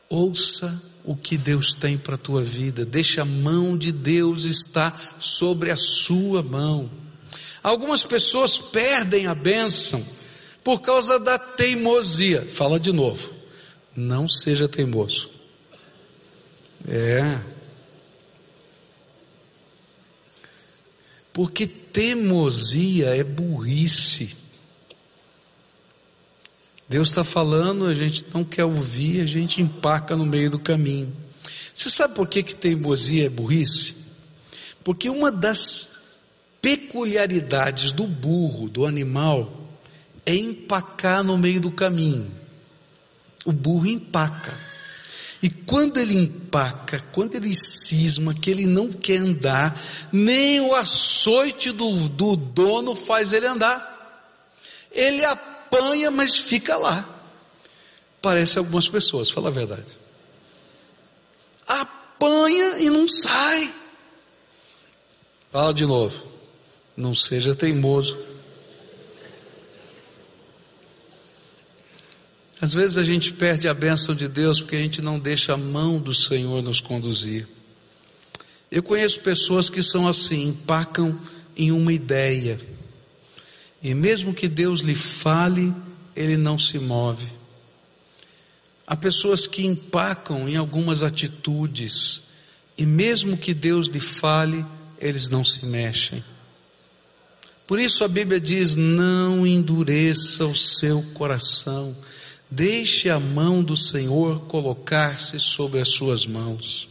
Ouça 0.09 0.83
o 1.05 1.15
que 1.17 1.37
Deus 1.37 1.73
tem 1.73 1.97
para 1.97 2.17
a 2.17 2.19
tua 2.19 2.43
vida, 2.43 2.85
deixa 2.85 3.23
a 3.23 3.25
mão 3.25 3.77
de 3.77 3.93
Deus 3.93 4.45
estar 4.45 5.17
sobre 5.19 5.71
a 5.71 5.77
sua 5.77 6.43
mão. 6.43 6.91
Algumas 7.63 8.05
pessoas 8.05 8.59
perdem 8.59 9.27
a 9.27 9.35
bênção 9.35 10.05
por 10.65 10.81
causa 10.81 11.19
da 11.19 11.39
teimosia. 11.39 12.47
Fala 12.49 12.79
de 12.79 12.93
novo. 12.93 13.31
Não 13.97 14.29
seja 14.29 14.69
teimoso. 14.69 15.40
É. 16.89 17.41
Porque 21.33 21.67
teimosia 21.67 23.17
é 23.17 23.25
burrice. 23.25 24.37
Deus 26.89 27.09
está 27.09 27.23
falando, 27.23 27.87
a 27.87 27.95
gente 27.95 28.27
não 28.35 28.43
quer 28.43 28.65
ouvir, 28.65 29.21
a 29.21 29.27
gente 29.27 29.63
empaca 29.63 30.17
no 30.17 30.27
meio 30.27 30.51
do 30.51 30.59
caminho. 30.59 31.15
Você 31.73 31.89
sabe 31.89 32.15
por 32.15 32.27
que, 32.27 32.43
que 32.43 32.55
teimosia 32.55 33.27
é 33.27 33.29
burrice? 33.29 33.95
Porque 34.83 35.09
uma 35.09 35.31
das 35.31 35.91
peculiaridades 36.61 37.93
do 37.93 38.07
burro, 38.07 38.69
do 38.69 38.85
animal, 38.85 39.71
é 40.27 40.35
empacar 40.35 41.23
no 41.23 41.39
meio 41.39 41.61
do 41.61 41.71
caminho. 41.71 42.31
O 43.45 43.53
burro 43.53 43.87
empaca. 43.87 44.70
E 45.43 45.49
quando 45.49 45.99
ele 45.99 46.17
empaca, 46.17 47.03
quando 47.13 47.35
ele 47.35 47.55
cisma 47.55 48.35
que 48.35 48.51
ele 48.51 48.67
não 48.67 48.93
quer 48.93 49.19
andar, 49.19 49.81
nem 50.13 50.61
o 50.61 50.75
açoite 50.75 51.73
do, 51.73 52.09
do 52.09 52.37
dono 52.37 52.95
faz 52.95 53.33
ele 53.33 53.47
andar. 53.47 53.89
Ele 54.93 55.25
apanha, 55.25 56.11
mas 56.11 56.37
fica 56.37 56.77
lá. 56.77 57.09
Parece 58.21 58.59
algumas 58.59 58.87
pessoas, 58.87 59.31
fala 59.31 59.49
a 59.49 59.53
verdade. 59.53 59.97
Apanha 61.67 62.79
e 62.79 62.91
não 62.91 63.09
sai. 63.09 63.75
Fala 65.51 65.73
de 65.73 65.87
novo. 65.87 66.23
Não 66.97 67.15
seja 67.15 67.55
teimoso. 67.55 68.30
Às 72.61 72.75
vezes 72.75 72.99
a 72.99 73.03
gente 73.03 73.33
perde 73.33 73.67
a 73.69 73.75
bênção 73.75 74.15
de 74.15 74.29
Deus 74.29 74.61
porque 74.61 74.77
a 74.77 74.81
gente 74.81 75.01
não 75.01 75.19
deixa 75.19 75.55
a 75.55 75.57
mão 75.57 75.99
do 75.99 76.13
Senhor 76.13 76.63
nos 76.63 76.81
conduzir. 76.81 77.49
Eu 78.71 78.83
conheço 78.83 79.21
pessoas 79.21 79.71
que 79.71 79.83
são 79.83 80.07
assim, 80.07 80.49
empacam 80.49 81.19
em 81.57 81.73
uma 81.73 81.93
ideia. 81.93 82.61
E 83.83 83.95
mesmo 83.95 84.35
que 84.35 84.47
Deus 84.47 84.81
lhe 84.81 84.95
fale, 84.95 85.75
ele 86.15 86.37
não 86.37 86.59
se 86.59 86.79
move. 86.79 87.27
Há 88.87 88.95
pessoas 88.95 89.47
que 89.47 89.65
empacam 89.65 90.49
em 90.49 90.57
algumas 90.57 91.03
atitudes, 91.03 92.23
e 92.77 92.85
mesmo 92.85 93.37
que 93.37 93.55
Deus 93.55 93.87
lhe 93.87 94.01
fale, 94.01 94.67
eles 94.99 95.31
não 95.31 95.45
se 95.45 95.65
mexem. 95.65 96.23
Por 97.67 97.79
isso 97.79 98.03
a 98.05 98.09
Bíblia 98.09 98.41
diz: 98.41 98.75
não 98.75 99.47
endureça 99.47 100.45
o 100.45 100.57
seu 100.57 101.03
coração, 101.15 101.97
deixe 102.51 103.09
a 103.09 103.21
mão 103.21 103.63
do 103.63 103.77
Senhor 103.77 104.41
colocar-se 104.43 105.39
sobre 105.39 105.81
as 105.81 105.89
suas 105.89 106.27
mãos. 106.27 106.89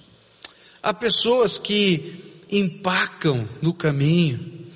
Há 0.82 0.94
pessoas 0.94 1.58
que 1.58 2.40
empacam 2.50 3.48
no 3.62 3.74
caminho, 3.74 4.68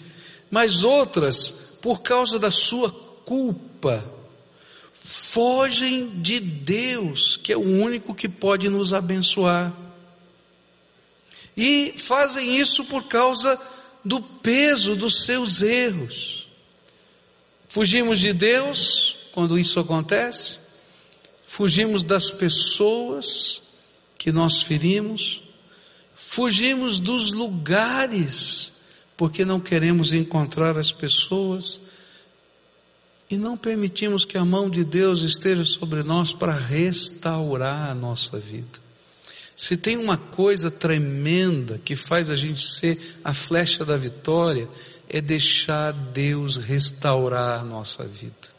mas 0.52 0.84
outras 0.84 1.63
por 1.82 2.02
causa 2.02 2.39
da 2.39 2.50
sua 2.50 2.89
culpa, 3.26 4.10
fogem 4.93 6.22
de 6.22 6.39
Deus, 6.39 7.36
que 7.36 7.52
é 7.52 7.58
o 7.58 7.60
único 7.60 8.15
que 8.15 8.30
pode 8.30 8.69
nos 8.69 8.93
abençoar. 8.93 9.74
E 11.58 11.93
fazem 11.98 12.58
isso 12.58 12.86
por 12.86 13.04
causa 13.04 13.60
do 14.04 14.22
peso 14.22 14.96
dos 14.96 15.26
seus 15.26 15.62
erros. 15.62 16.48
Fugimos 17.67 18.19
de 18.19 18.32
Deus 18.32 19.17
quando 19.34 19.60
isso 19.60 19.78
acontece, 19.80 20.60
fugimos 21.53 22.03
das 22.03 22.31
pessoas 22.31 23.61
que 24.17 24.31
nós 24.31 24.63
ferimos, 24.63 25.43
fugimos 26.15 26.99
dos 26.99 27.31
lugares 27.31 28.73
porque 29.15 29.45
não 29.45 29.59
queremos 29.59 30.13
encontrar 30.13 30.79
as 30.79 30.91
pessoas 30.91 31.79
e 33.29 33.37
não 33.37 33.55
permitimos 33.55 34.25
que 34.25 34.35
a 34.35 34.43
mão 34.43 34.67
de 34.67 34.83
Deus 34.83 35.21
esteja 35.21 35.63
sobre 35.63 36.01
nós 36.01 36.33
para 36.33 36.53
restaurar 36.53 37.91
a 37.91 37.93
nossa 37.93 38.39
vida. 38.39 38.79
Se 39.55 39.77
tem 39.77 39.95
uma 39.95 40.17
coisa 40.17 40.71
tremenda 40.71 41.79
que 41.85 41.95
faz 41.95 42.31
a 42.31 42.35
gente 42.35 42.67
ser 42.67 43.19
a 43.23 43.31
flecha 43.31 43.85
da 43.85 43.95
vitória, 43.95 44.67
é 45.07 45.21
deixar 45.21 45.93
Deus 45.93 46.57
restaurar 46.57 47.59
a 47.59 47.63
nossa 47.63 48.03
vida. 48.05 48.53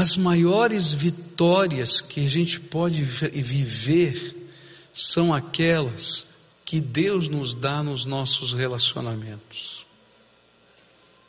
As 0.00 0.16
maiores 0.16 0.92
vitórias 0.92 2.00
que 2.00 2.24
a 2.24 2.28
gente 2.28 2.60
pode 2.60 3.02
viver 3.02 4.48
são 4.92 5.34
aquelas 5.34 6.24
que 6.64 6.80
Deus 6.80 7.26
nos 7.26 7.52
dá 7.52 7.82
nos 7.82 8.06
nossos 8.06 8.52
relacionamentos. 8.52 9.84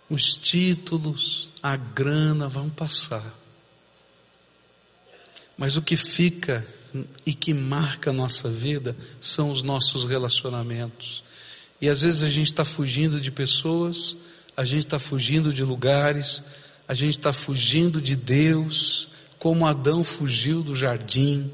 Os 0.07 0.35
títulos, 0.37 1.49
a 1.63 1.75
grana 1.75 2.47
vão 2.47 2.69
passar. 2.69 3.35
Mas 5.57 5.75
o 5.75 5.81
que 5.81 5.97
fica 5.97 6.63
e 7.25 7.33
que 7.33 7.55
marca 7.55 8.11
a 8.11 8.13
nossa 8.13 8.49
vida 8.49 8.95
são 9.19 9.49
os 9.49 9.63
nossos 9.63 10.05
relacionamentos. 10.05 11.23
E 11.81 11.89
às 11.89 12.01
vezes 12.01 12.21
a 12.21 12.29
gente 12.29 12.51
está 12.51 12.63
fugindo 12.63 13.19
de 13.19 13.31
pessoas, 13.31 14.15
a 14.55 14.63
gente 14.63 14.85
está 14.85 14.99
fugindo 14.99 15.51
de 15.51 15.63
lugares, 15.63 16.43
a 16.89 16.95
gente 16.95 17.19
está 17.19 17.31
fugindo 17.31 18.01
de 18.01 18.15
Deus, 18.15 19.09
como 19.37 19.67
Adão 19.67 20.03
fugiu 20.03 20.63
do 20.63 20.73
jardim, 20.73 21.51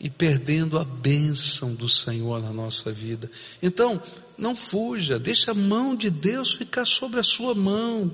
e 0.00 0.10
perdendo 0.10 0.76
a 0.76 0.84
bênção 0.84 1.72
do 1.72 1.88
Senhor 1.88 2.42
na 2.42 2.52
nossa 2.52 2.90
vida. 2.90 3.30
Então, 3.62 4.02
não 4.36 4.56
fuja, 4.56 5.20
deixa 5.20 5.52
a 5.52 5.54
mão 5.54 5.94
de 5.94 6.10
Deus 6.10 6.54
ficar 6.56 6.84
sobre 6.84 7.20
a 7.20 7.22
sua 7.22 7.54
mão. 7.54 8.12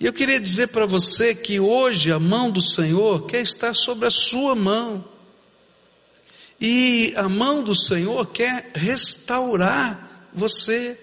E 0.00 0.06
eu 0.06 0.12
queria 0.12 0.40
dizer 0.40 0.68
para 0.68 0.86
você 0.86 1.36
que 1.36 1.60
hoje 1.60 2.10
a 2.10 2.18
mão 2.18 2.50
do 2.50 2.60
Senhor 2.60 3.24
quer 3.24 3.42
estar 3.42 3.74
sobre 3.74 4.08
a 4.08 4.10
sua 4.10 4.56
mão. 4.56 5.04
E 6.60 7.14
a 7.16 7.28
mão 7.28 7.62
do 7.62 7.76
Senhor 7.76 8.26
quer 8.26 8.72
restaurar 8.74 10.28
você. 10.34 10.98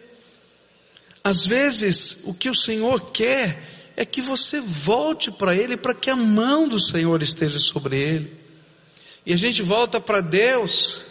Às 1.24 1.45
vezes, 1.45 2.17
o 2.26 2.34
que 2.34 2.50
o 2.50 2.56
Senhor 2.56 3.00
quer 3.12 3.75
é 3.97 4.05
que 4.05 4.21
você 4.21 4.60
volte 4.60 5.31
para 5.31 5.55
Ele, 5.55 5.77
para 5.77 5.93
que 5.93 6.10
a 6.10 6.15
mão 6.15 6.67
do 6.67 6.79
Senhor 6.79 7.21
esteja 7.23 7.60
sobre 7.60 7.97
Ele. 7.97 8.34
E 9.25 9.34
a 9.34 9.38
gente 9.38 9.62
volta 9.62 9.99
para 9.99 10.21
Deus. 10.21 11.01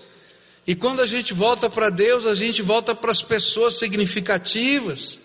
E 0.66 0.74
quando 0.74 1.00
a 1.00 1.06
gente 1.06 1.34
volta 1.34 1.68
para 1.68 1.90
Deus, 1.90 2.26
a 2.26 2.34
gente 2.34 2.62
volta 2.62 2.94
para 2.94 3.10
as 3.10 3.22
pessoas 3.22 3.78
significativas. 3.78 5.18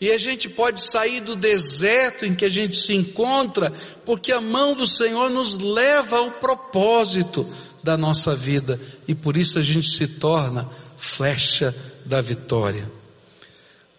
E 0.00 0.10
a 0.10 0.18
gente 0.18 0.48
pode 0.48 0.82
sair 0.82 1.20
do 1.20 1.36
deserto 1.36 2.26
em 2.26 2.34
que 2.34 2.44
a 2.44 2.48
gente 2.48 2.76
se 2.76 2.94
encontra, 2.94 3.72
porque 4.04 4.32
a 4.32 4.40
mão 4.40 4.74
do 4.74 4.86
Senhor 4.86 5.30
nos 5.30 5.58
leva 5.58 6.18
ao 6.18 6.32
propósito 6.32 7.48
da 7.82 7.96
nossa 7.96 8.34
vida. 8.34 8.80
E 9.06 9.14
por 9.14 9.36
isso 9.36 9.58
a 9.58 9.62
gente 9.62 9.88
se 9.88 10.06
torna 10.06 10.68
flecha 10.96 11.74
da 12.04 12.20
vitória. 12.20 12.90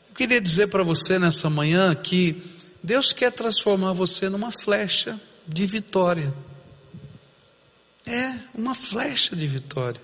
Eu 0.09 0.16
queria 0.16 0.41
dizer 0.41 0.68
para 0.68 0.84
você 0.84 1.18
nessa 1.18 1.49
manhã 1.49 1.95
que 1.95 2.55
Deus 2.86 3.12
quer 3.12 3.32
transformar 3.32 3.94
você 3.94 4.30
numa 4.30 4.52
flecha 4.52 5.20
de 5.48 5.66
vitória. 5.66 6.32
É 8.06 8.32
uma 8.54 8.76
flecha 8.76 9.36
de 9.36 9.48
vitória. 9.48 10.00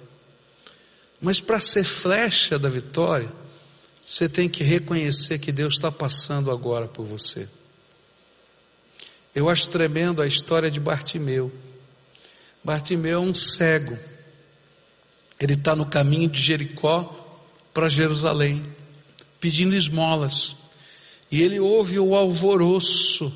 Mas 1.21 1.39
para 1.39 1.59
ser 1.59 1.83
flecha 1.83 2.57
da 2.57 2.69
vitória, 2.69 3.31
você 4.03 4.27
tem 4.27 4.49
que 4.49 4.63
reconhecer 4.63 5.37
que 5.37 5.51
Deus 5.51 5.75
está 5.75 5.91
passando 5.91 6.49
agora 6.49 6.87
por 6.87 7.05
você. 7.05 7.47
Eu 9.35 9.47
acho 9.47 9.69
tremendo 9.69 10.19
a 10.19 10.25
história 10.25 10.71
de 10.71 10.79
Bartimeu. 10.79 11.51
Bartimeu 12.63 13.19
é 13.19 13.23
um 13.23 13.35
cego. 13.35 13.95
Ele 15.39 15.53
está 15.53 15.75
no 15.75 15.85
caminho 15.85 16.27
de 16.27 16.41
Jericó 16.41 17.45
para 17.71 17.87
Jerusalém, 17.87 18.63
pedindo 19.39 19.75
esmolas. 19.75 20.59
E 21.31 21.41
ele 21.41 21.59
ouve 21.59 21.97
o 21.97 22.15
alvoroço 22.15 23.33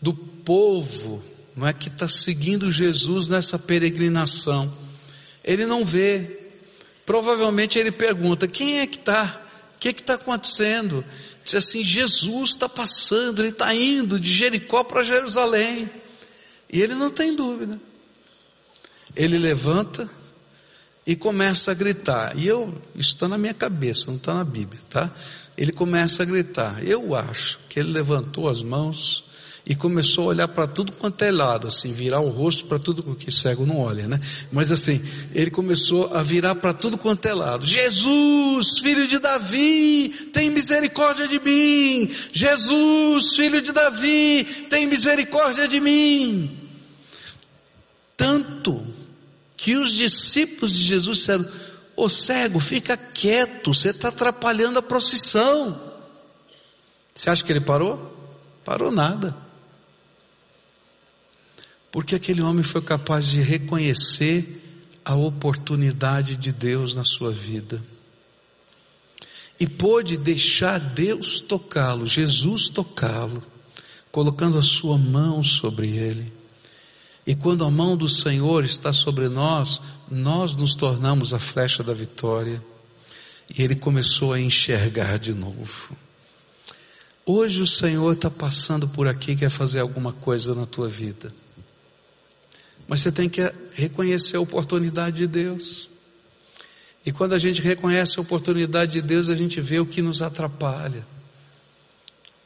do 0.00 0.14
povo 0.14 1.22
não 1.54 1.66
é 1.66 1.72
que 1.72 1.88
está 1.88 2.08
seguindo 2.08 2.70
Jesus 2.70 3.28
nessa 3.28 3.58
peregrinação. 3.58 4.72
Ele 5.44 5.66
não 5.66 5.84
vê, 5.84 6.42
Provavelmente 7.04 7.78
ele 7.78 7.90
pergunta: 7.90 8.46
quem 8.46 8.80
é 8.80 8.86
que 8.86 8.98
está? 8.98 9.40
O 9.76 9.78
que 9.78 9.88
está 9.88 10.14
acontecendo? 10.14 11.04
Diz 11.44 11.54
assim: 11.54 11.82
Jesus 11.82 12.50
está 12.50 12.68
passando, 12.68 13.42
ele 13.42 13.48
está 13.48 13.74
indo 13.74 14.18
de 14.18 14.32
Jericó 14.32 14.84
para 14.84 15.02
Jerusalém. 15.02 15.90
E 16.70 16.80
ele 16.80 16.94
não 16.94 17.10
tem 17.10 17.34
dúvida. 17.34 17.78
Ele 19.14 19.36
levanta 19.36 20.08
e 21.06 21.16
começa 21.16 21.72
a 21.72 21.74
gritar. 21.74 22.38
E 22.38 22.46
eu, 22.46 22.80
isso 22.94 23.14
está 23.14 23.28
na 23.28 23.36
minha 23.36 23.52
cabeça, 23.52 24.06
não 24.06 24.16
está 24.16 24.32
na 24.32 24.44
Bíblia, 24.44 24.80
tá? 24.88 25.12
Ele 25.56 25.72
começa 25.72 26.22
a 26.22 26.26
gritar. 26.26 26.84
Eu 26.84 27.14
acho 27.14 27.58
que 27.68 27.78
ele 27.78 27.92
levantou 27.92 28.48
as 28.48 28.62
mãos 28.62 29.24
e 29.64 29.76
começou 29.76 30.24
a 30.24 30.26
olhar 30.28 30.48
para 30.48 30.66
tudo 30.66 30.92
quanto 30.92 31.22
é 31.22 31.30
lado, 31.30 31.68
assim, 31.68 31.92
virar 31.92 32.20
o 32.20 32.30
rosto 32.30 32.66
para 32.66 32.80
tudo 32.80 33.14
que 33.14 33.30
cego 33.30 33.64
não 33.64 33.78
olha, 33.78 34.08
né? 34.08 34.20
Mas 34.50 34.72
assim, 34.72 35.00
ele 35.32 35.50
começou 35.50 36.12
a 36.12 36.22
virar 36.22 36.56
para 36.56 36.72
tudo 36.72 36.98
quanto 36.98 37.26
é 37.26 37.34
lado. 37.34 37.64
Jesus, 37.64 38.80
filho 38.80 39.06
de 39.06 39.20
Davi, 39.20 40.08
tem 40.32 40.50
misericórdia 40.50 41.28
de 41.28 41.38
mim. 41.38 42.10
Jesus, 42.32 43.36
filho 43.36 43.62
de 43.62 43.72
Davi, 43.72 44.66
tem 44.68 44.86
misericórdia 44.86 45.68
de 45.68 45.80
mim. 45.80 46.58
Tanto 48.16 48.84
que 49.56 49.76
os 49.76 49.92
discípulos 49.92 50.72
de 50.72 50.82
Jesus 50.84 51.18
disseram: 51.18 51.46
Ô 51.96 52.08
cego, 52.08 52.58
fica 52.58 52.96
quieto, 52.96 53.72
você 53.74 53.90
está 53.90 54.08
atrapalhando 54.08 54.78
a 54.78 54.82
procissão. 54.82 55.80
Você 57.14 57.28
acha 57.28 57.44
que 57.44 57.52
ele 57.52 57.60
parou? 57.60 58.10
Parou 58.64 58.90
nada 58.90 59.42
porque 61.92 62.14
aquele 62.14 62.40
homem 62.40 62.64
foi 62.64 62.80
capaz 62.80 63.28
de 63.28 63.42
reconhecer 63.42 64.88
a 65.04 65.14
oportunidade 65.14 66.34
de 66.36 66.50
Deus 66.50 66.96
na 66.96 67.04
sua 67.04 67.30
vida. 67.30 67.84
E 69.60 69.66
pôde 69.66 70.16
deixar 70.16 70.80
Deus 70.80 71.38
tocá-lo, 71.40 72.06
Jesus 72.06 72.70
tocá-lo, 72.70 73.42
colocando 74.10 74.58
a 74.58 74.62
sua 74.62 74.96
mão 74.96 75.44
sobre 75.44 75.88
ele. 75.88 76.32
E 77.26 77.34
quando 77.34 77.64
a 77.64 77.70
mão 77.70 77.96
do 77.96 78.08
Senhor 78.08 78.64
está 78.64 78.92
sobre 78.92 79.28
nós, 79.28 79.80
nós 80.10 80.56
nos 80.56 80.74
tornamos 80.74 81.32
a 81.32 81.38
flecha 81.38 81.82
da 81.82 81.94
vitória. 81.94 82.62
E 83.56 83.62
ele 83.62 83.76
começou 83.76 84.32
a 84.32 84.40
enxergar 84.40 85.18
de 85.18 85.32
novo. 85.32 85.96
Hoje 87.24 87.62
o 87.62 87.66
Senhor 87.66 88.14
está 88.14 88.28
passando 88.28 88.88
por 88.88 89.06
aqui 89.06 89.36
quer 89.36 89.50
fazer 89.50 89.78
alguma 89.80 90.12
coisa 90.12 90.54
na 90.54 90.66
tua 90.66 90.88
vida. 90.88 91.32
Mas 92.88 93.00
você 93.00 93.12
tem 93.12 93.28
que 93.28 93.40
reconhecer 93.72 94.36
a 94.36 94.40
oportunidade 94.40 95.18
de 95.18 95.26
Deus. 95.28 95.88
E 97.06 97.12
quando 97.12 97.34
a 97.34 97.38
gente 97.38 97.62
reconhece 97.62 98.18
a 98.18 98.22
oportunidade 98.22 98.92
de 98.92 99.02
Deus, 99.02 99.28
a 99.28 99.36
gente 99.36 99.60
vê 99.60 99.78
o 99.78 99.86
que 99.86 100.02
nos 100.02 100.22
atrapalha. 100.22 101.06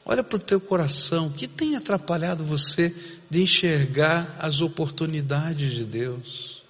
Olha 0.09 0.23
para 0.23 0.37
o 0.37 0.39
teu 0.39 0.61
coração, 0.61 1.27
o 1.27 1.33
que 1.33 1.49
tem 1.49 1.75
atrapalhado 1.75 2.45
você 2.45 2.95
de 3.29 3.43
enxergar 3.43 4.37
as 4.39 4.61
oportunidades 4.61 5.73
de 5.73 5.85
Deus? 5.85 6.63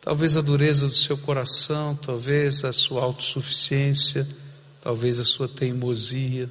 Talvez 0.00 0.38
a 0.38 0.40
dureza 0.40 0.88
do 0.88 0.94
seu 0.94 1.18
coração, 1.18 1.94
talvez 1.94 2.64
a 2.64 2.72
sua 2.72 3.02
autossuficiência, 3.02 4.26
talvez 4.80 5.18
a 5.18 5.24
sua 5.24 5.46
teimosia. 5.46 6.48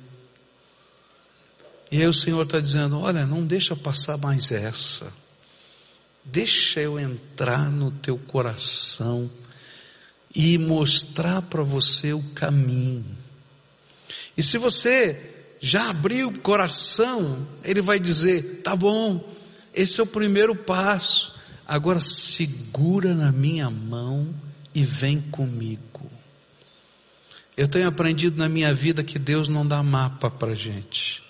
E 1.91 1.99
aí 1.99 2.07
o 2.07 2.13
Senhor 2.13 2.43
está 2.43 2.59
dizendo: 2.59 2.99
olha, 2.99 3.25
não 3.25 3.43
deixa 3.43 3.75
passar 3.75 4.15
mais 4.15 4.51
essa. 4.51 5.11
Deixa 6.23 6.79
eu 6.79 6.99
entrar 6.99 7.71
no 7.71 7.89
teu 7.89 8.19
coração 8.19 9.27
e 10.35 10.59
mostrar 10.59 11.41
para 11.41 11.63
você 11.63 12.13
o 12.13 12.21
caminho. 12.35 13.17
E 14.37 14.43
se 14.43 14.59
você 14.59 15.38
já 15.59 15.89
abriu 15.89 16.29
o 16.29 16.39
coração, 16.39 17.47
ele 17.63 17.81
vai 17.81 17.99
dizer: 17.99 18.61
tá 18.63 18.75
bom, 18.75 19.27
esse 19.73 19.99
é 19.99 20.03
o 20.03 20.07
primeiro 20.07 20.55
passo. 20.55 21.37
Agora 21.67 22.01
segura 22.01 23.13
na 23.13 23.31
minha 23.31 23.69
mão 23.69 24.33
e 24.73 24.83
vem 24.83 25.21
comigo. 25.21 26.09
Eu 27.55 27.67
tenho 27.67 27.87
aprendido 27.87 28.37
na 28.37 28.49
minha 28.49 28.73
vida 28.73 29.03
que 29.03 29.19
Deus 29.19 29.49
não 29.49 29.67
dá 29.67 29.83
mapa 29.83 30.31
para 30.31 30.55
gente 30.55 31.23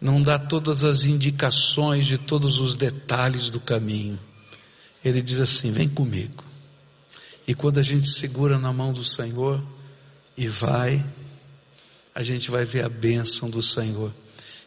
não 0.00 0.22
dá 0.22 0.38
todas 0.38 0.82
as 0.82 1.04
indicações 1.04 2.06
de 2.06 2.16
todos 2.16 2.58
os 2.58 2.74
detalhes 2.74 3.50
do 3.50 3.60
caminho. 3.60 4.18
Ele 5.04 5.20
diz 5.20 5.40
assim: 5.40 5.70
vem 5.70 5.88
comigo. 5.88 6.42
E 7.46 7.54
quando 7.54 7.78
a 7.78 7.82
gente 7.82 8.08
segura 8.08 8.58
na 8.58 8.72
mão 8.72 8.92
do 8.92 9.04
Senhor 9.04 9.62
e 10.36 10.48
vai, 10.48 11.04
a 12.14 12.22
gente 12.22 12.50
vai 12.50 12.64
ver 12.64 12.84
a 12.84 12.88
bênção 12.88 13.48
do 13.48 13.62
Senhor. 13.62 14.12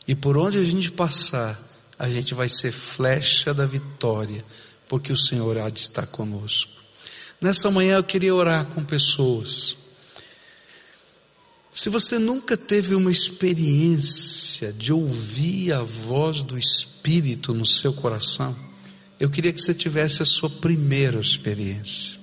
E 0.08 0.16
por 0.16 0.38
onde 0.38 0.58
a 0.58 0.64
gente 0.64 0.91
passar, 0.91 1.62
a 1.98 2.10
gente 2.10 2.34
vai 2.34 2.50
ser 2.50 2.72
flecha 2.72 3.54
da 3.54 3.66
vitória, 3.66 4.44
porque 4.88 5.12
o 5.12 5.18
Senhor 5.18 5.58
há 5.58 5.70
de 5.70 5.80
estar 5.80 6.06
conosco. 6.08 6.72
Nessa 7.41 7.70
manhã 7.70 7.98
eu 7.98 8.04
queria 8.04 8.34
orar 8.34 8.66
com 8.66 8.84
pessoas 8.84 9.78
se 11.74 11.89
você 11.89 12.20
nunca 12.20 12.56
teve 12.56 12.94
uma 12.94 13.10
experiência 13.10 14.72
de 14.72 14.94
ouvir 14.94 15.74
a 15.74 15.82
voz 15.82 16.44
do 16.44 16.56
Espírito 16.56 17.52
no 17.52 17.66
seu 17.66 17.91
coração, 17.91 18.56
eu 19.20 19.28
queria 19.28 19.52
que 19.52 19.60
você 19.60 19.74
tivesse 19.74 20.22
a 20.22 20.26
sua 20.26 20.52
primeira 20.52 21.20
experiência. 21.20 22.20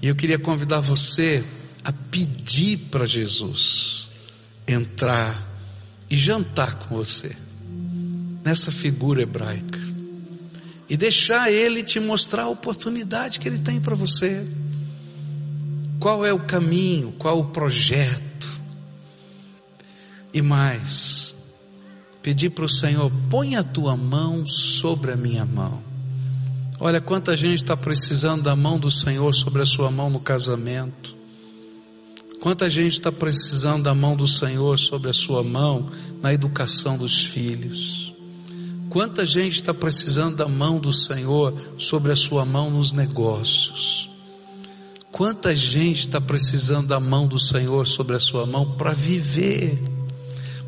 E 0.00 0.08
eu 0.08 0.16
queria 0.16 0.38
convidar 0.38 0.80
você 0.80 1.44
a 1.88 1.92
pedir 2.10 2.76
para 2.90 3.06
Jesus 3.06 4.10
entrar 4.66 5.42
e 6.10 6.14
jantar 6.14 6.80
com 6.80 6.96
você 6.96 7.34
nessa 8.44 8.70
figura 8.70 9.22
hebraica 9.22 9.78
e 10.86 10.98
deixar 10.98 11.50
ele 11.50 11.82
te 11.82 11.98
mostrar 11.98 12.42
a 12.42 12.48
oportunidade 12.48 13.38
que 13.38 13.48
ele 13.48 13.58
tem 13.58 13.80
para 13.80 13.94
você. 13.94 14.46
Qual 15.98 16.26
é 16.26 16.32
o 16.32 16.40
caminho? 16.40 17.10
Qual 17.12 17.40
o 17.40 17.46
projeto? 17.46 18.60
E 20.34 20.42
mais, 20.42 21.34
pedir 22.20 22.50
para 22.50 22.66
o 22.66 22.68
Senhor: 22.68 23.10
põe 23.30 23.56
a 23.56 23.62
tua 23.62 23.96
mão 23.96 24.46
sobre 24.46 25.12
a 25.12 25.16
minha 25.16 25.46
mão. 25.46 25.82
Olha 26.78 27.00
quanta 27.00 27.34
gente 27.34 27.62
está 27.62 27.74
precisando 27.74 28.42
da 28.42 28.54
mão 28.54 28.78
do 28.78 28.90
Senhor 28.90 29.32
sobre 29.34 29.62
a 29.62 29.66
sua 29.66 29.90
mão 29.90 30.10
no 30.10 30.20
casamento. 30.20 31.16
Quanta 32.40 32.70
gente 32.70 32.92
está 32.92 33.10
precisando 33.10 33.82
da 33.82 33.94
mão 33.94 34.14
do 34.14 34.26
Senhor 34.26 34.78
sobre 34.78 35.10
a 35.10 35.12
sua 35.12 35.42
mão 35.42 35.90
na 36.22 36.32
educação 36.32 36.96
dos 36.96 37.24
filhos. 37.24 38.14
Quanta 38.88 39.26
gente 39.26 39.56
está 39.56 39.74
precisando 39.74 40.36
da 40.36 40.48
mão 40.48 40.78
do 40.78 40.92
Senhor 40.92 41.52
sobre 41.76 42.12
a 42.12 42.16
sua 42.16 42.44
mão 42.44 42.70
nos 42.70 42.92
negócios. 42.92 44.08
Quanta 45.10 45.54
gente 45.54 46.00
está 46.00 46.20
precisando 46.20 46.86
da 46.86 47.00
mão 47.00 47.26
do 47.26 47.38
Senhor 47.38 47.86
sobre 47.86 48.14
a 48.14 48.20
sua 48.20 48.46
mão 48.46 48.76
para 48.76 48.92
viver, 48.92 49.82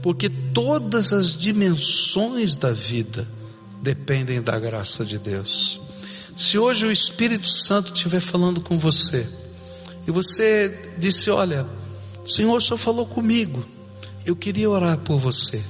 porque 0.02 0.28
todas 0.28 1.12
as 1.12 1.36
dimensões 1.36 2.56
da 2.56 2.72
vida 2.72 3.28
dependem 3.80 4.42
da 4.42 4.58
graça 4.58 5.04
de 5.04 5.18
Deus. 5.18 5.80
Se 6.36 6.58
hoje 6.58 6.86
o 6.86 6.90
Espírito 6.90 7.48
Santo 7.48 7.92
estiver 7.94 8.20
falando 8.20 8.60
com 8.60 8.78
você, 8.78 9.26
e 10.06 10.10
você 10.10 10.92
disse: 10.98 11.30
Olha, 11.30 11.66
o 12.24 12.28
Senhor 12.28 12.60
só 12.60 12.76
falou 12.76 13.06
comigo, 13.06 13.64
eu 14.24 14.36
queria 14.36 14.68
orar 14.70 14.98
por 14.98 15.18
você, 15.18 15.62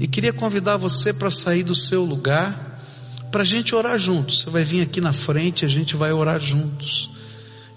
e 0.00 0.06
queria 0.06 0.32
convidar 0.32 0.76
você 0.76 1.12
para 1.12 1.30
sair 1.30 1.62
do 1.62 1.74
seu 1.74 2.04
lugar, 2.04 2.82
para 3.30 3.42
a 3.42 3.46
gente 3.46 3.74
orar 3.74 3.98
juntos. 3.98 4.42
Você 4.42 4.50
vai 4.50 4.64
vir 4.64 4.82
aqui 4.82 5.00
na 5.00 5.12
frente, 5.12 5.64
a 5.64 5.68
gente 5.68 5.96
vai 5.96 6.12
orar 6.12 6.38
juntos. 6.38 7.10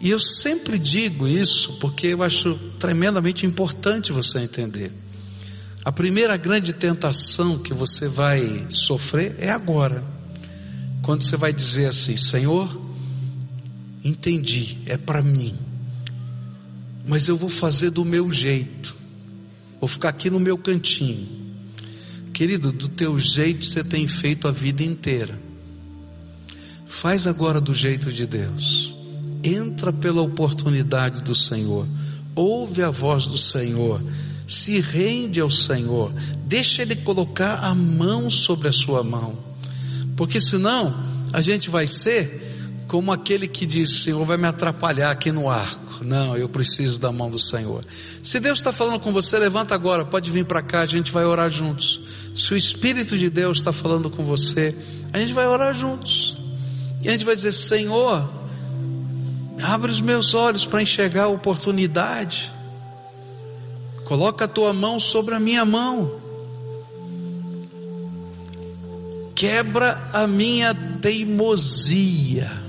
E 0.02 0.10
eu 0.10 0.20
sempre 0.20 0.80
digo 0.80 1.28
isso 1.28 1.74
porque 1.74 2.08
eu 2.08 2.24
acho 2.24 2.56
tremendamente 2.80 3.46
importante 3.46 4.12
você 4.12 4.40
entender. 4.40 4.92
A 5.86 5.92
primeira 5.92 6.38
grande 6.38 6.74
tentação 6.74 7.60
que 7.60 7.74
você 7.74 8.08
vai 8.08 8.66
sofrer 8.70 9.36
é 9.40 9.50
agora. 9.50 10.04
Quando 11.02 11.24
você 11.24 11.38
vai 11.38 11.52
dizer 11.52 11.88
assim: 11.88 12.18
Senhor, 12.18 12.80
entendi, 14.04 14.78
é 14.86 14.98
para 14.98 15.22
mim, 15.22 15.58
mas 17.08 17.28
eu 17.28 17.36
vou 17.36 17.50
fazer 17.50 17.90
do 17.90 18.06
meu 18.06 18.32
jeito, 18.32 18.96
vou 19.80 19.88
ficar 19.88 20.10
aqui 20.10 20.30
no 20.30 20.40
meu 20.40 20.58
cantinho. 20.58 21.28
Querido, 22.34 22.72
do 22.72 22.88
teu 22.88 23.20
jeito 23.20 23.66
você 23.66 23.84
tem 23.84 24.08
feito 24.08 24.48
a 24.48 24.52
vida 24.52 24.84
inteira. 24.84 25.40
Faz 26.86 27.28
agora 27.28 27.62
do 27.62 27.74
jeito 27.74 28.12
de 28.12 28.26
Deus. 28.26 28.96
Entra 29.44 29.92
pela 29.94 30.22
oportunidade 30.22 31.24
do 31.24 31.34
Senhor, 31.34 31.88
ouve 32.36 32.84
a 32.84 32.90
voz 32.90 33.26
do 33.28 33.38
Senhor, 33.38 34.02
se 34.48 34.80
rende 34.80 35.40
ao 35.40 35.50
Senhor, 35.50 36.12
deixa 36.46 36.82
Ele 36.82 36.96
colocar 36.96 37.60
a 37.60 37.74
mão 37.74 38.30
sobre 38.30 38.68
a 38.68 38.72
sua 38.72 39.04
mão, 39.04 39.38
porque 40.16 40.40
senão 40.40 40.94
a 41.34 41.42
gente 41.42 41.70
vai 41.70 41.88
ser 41.88 42.41
como 42.92 43.10
aquele 43.10 43.48
que 43.48 43.66
diz: 43.66 44.04
Senhor, 44.04 44.26
vai 44.26 44.36
me 44.36 44.48
atrapalhar 44.48 45.12
aqui 45.12 45.32
no 45.32 45.50
arco. 45.50 46.04
Não, 46.04 46.36
eu 46.36 46.50
preciso 46.50 47.00
da 47.00 47.10
mão 47.10 47.30
do 47.32 47.40
Senhor. 47.40 47.86
Se 48.22 48.38
Deus 48.38 48.60
está 48.60 48.74
falando 48.74 49.00
com 49.00 49.14
você, 49.14 49.40
levanta 49.40 49.74
agora, 49.74 50.04
pode 50.04 50.30
vir 50.30 50.44
para 50.44 50.62
cá, 50.62 50.82
a 50.82 50.86
gente 50.86 51.10
vai 51.10 51.24
orar 51.24 51.50
juntos. 51.50 52.02
Se 52.36 52.54
o 52.54 52.58
Espírito 52.58 53.18
de 53.18 53.30
Deus 53.30 53.60
está 53.60 53.72
falando 53.72 54.10
com 54.10 54.26
você, 54.26 54.76
a 55.14 55.20
gente 55.20 55.32
vai 55.32 55.48
orar 55.48 55.74
juntos. 55.74 56.36
E 57.02 57.08
a 57.08 57.14
gente 57.14 57.24
vai 57.24 57.34
dizer: 57.34 57.54
Senhor, 57.54 58.30
abre 59.64 59.90
os 59.90 60.02
meus 60.02 60.34
olhos 60.34 60.66
para 60.66 60.82
enxergar 60.82 61.24
a 61.24 61.30
oportunidade. 61.30 62.52
Coloca 64.04 64.44
a 64.44 64.50
tua 64.50 64.74
mão 64.74 65.00
sobre 65.00 65.34
a 65.34 65.40
minha 65.40 65.64
mão. 65.64 66.20
Quebra 69.34 70.10
a 70.12 70.28
minha 70.28 70.76
teimosia. 71.02 72.60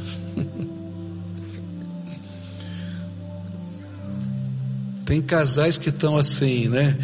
Tem 5.13 5.21
casais 5.21 5.77
que 5.77 5.91
estão 5.91 6.17
assim, 6.17 6.69
né? 6.69 6.97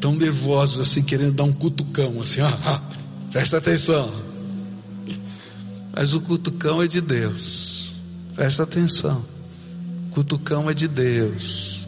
Tão 0.00 0.14
nervosos 0.14 0.80
assim, 0.80 1.02
querendo 1.02 1.34
dar 1.34 1.44
um 1.44 1.52
cutucão, 1.52 2.22
assim, 2.22 2.40
ah, 2.40 2.82
presta 3.30 3.58
atenção. 3.58 4.10
Mas 5.94 6.14
o 6.14 6.22
cutucão 6.22 6.82
é 6.82 6.88
de 6.88 7.02
Deus. 7.02 7.92
Presta 8.34 8.62
atenção. 8.62 9.22
O 10.08 10.14
cutucão 10.14 10.70
é 10.70 10.72
de 10.72 10.88
Deus. 10.88 11.86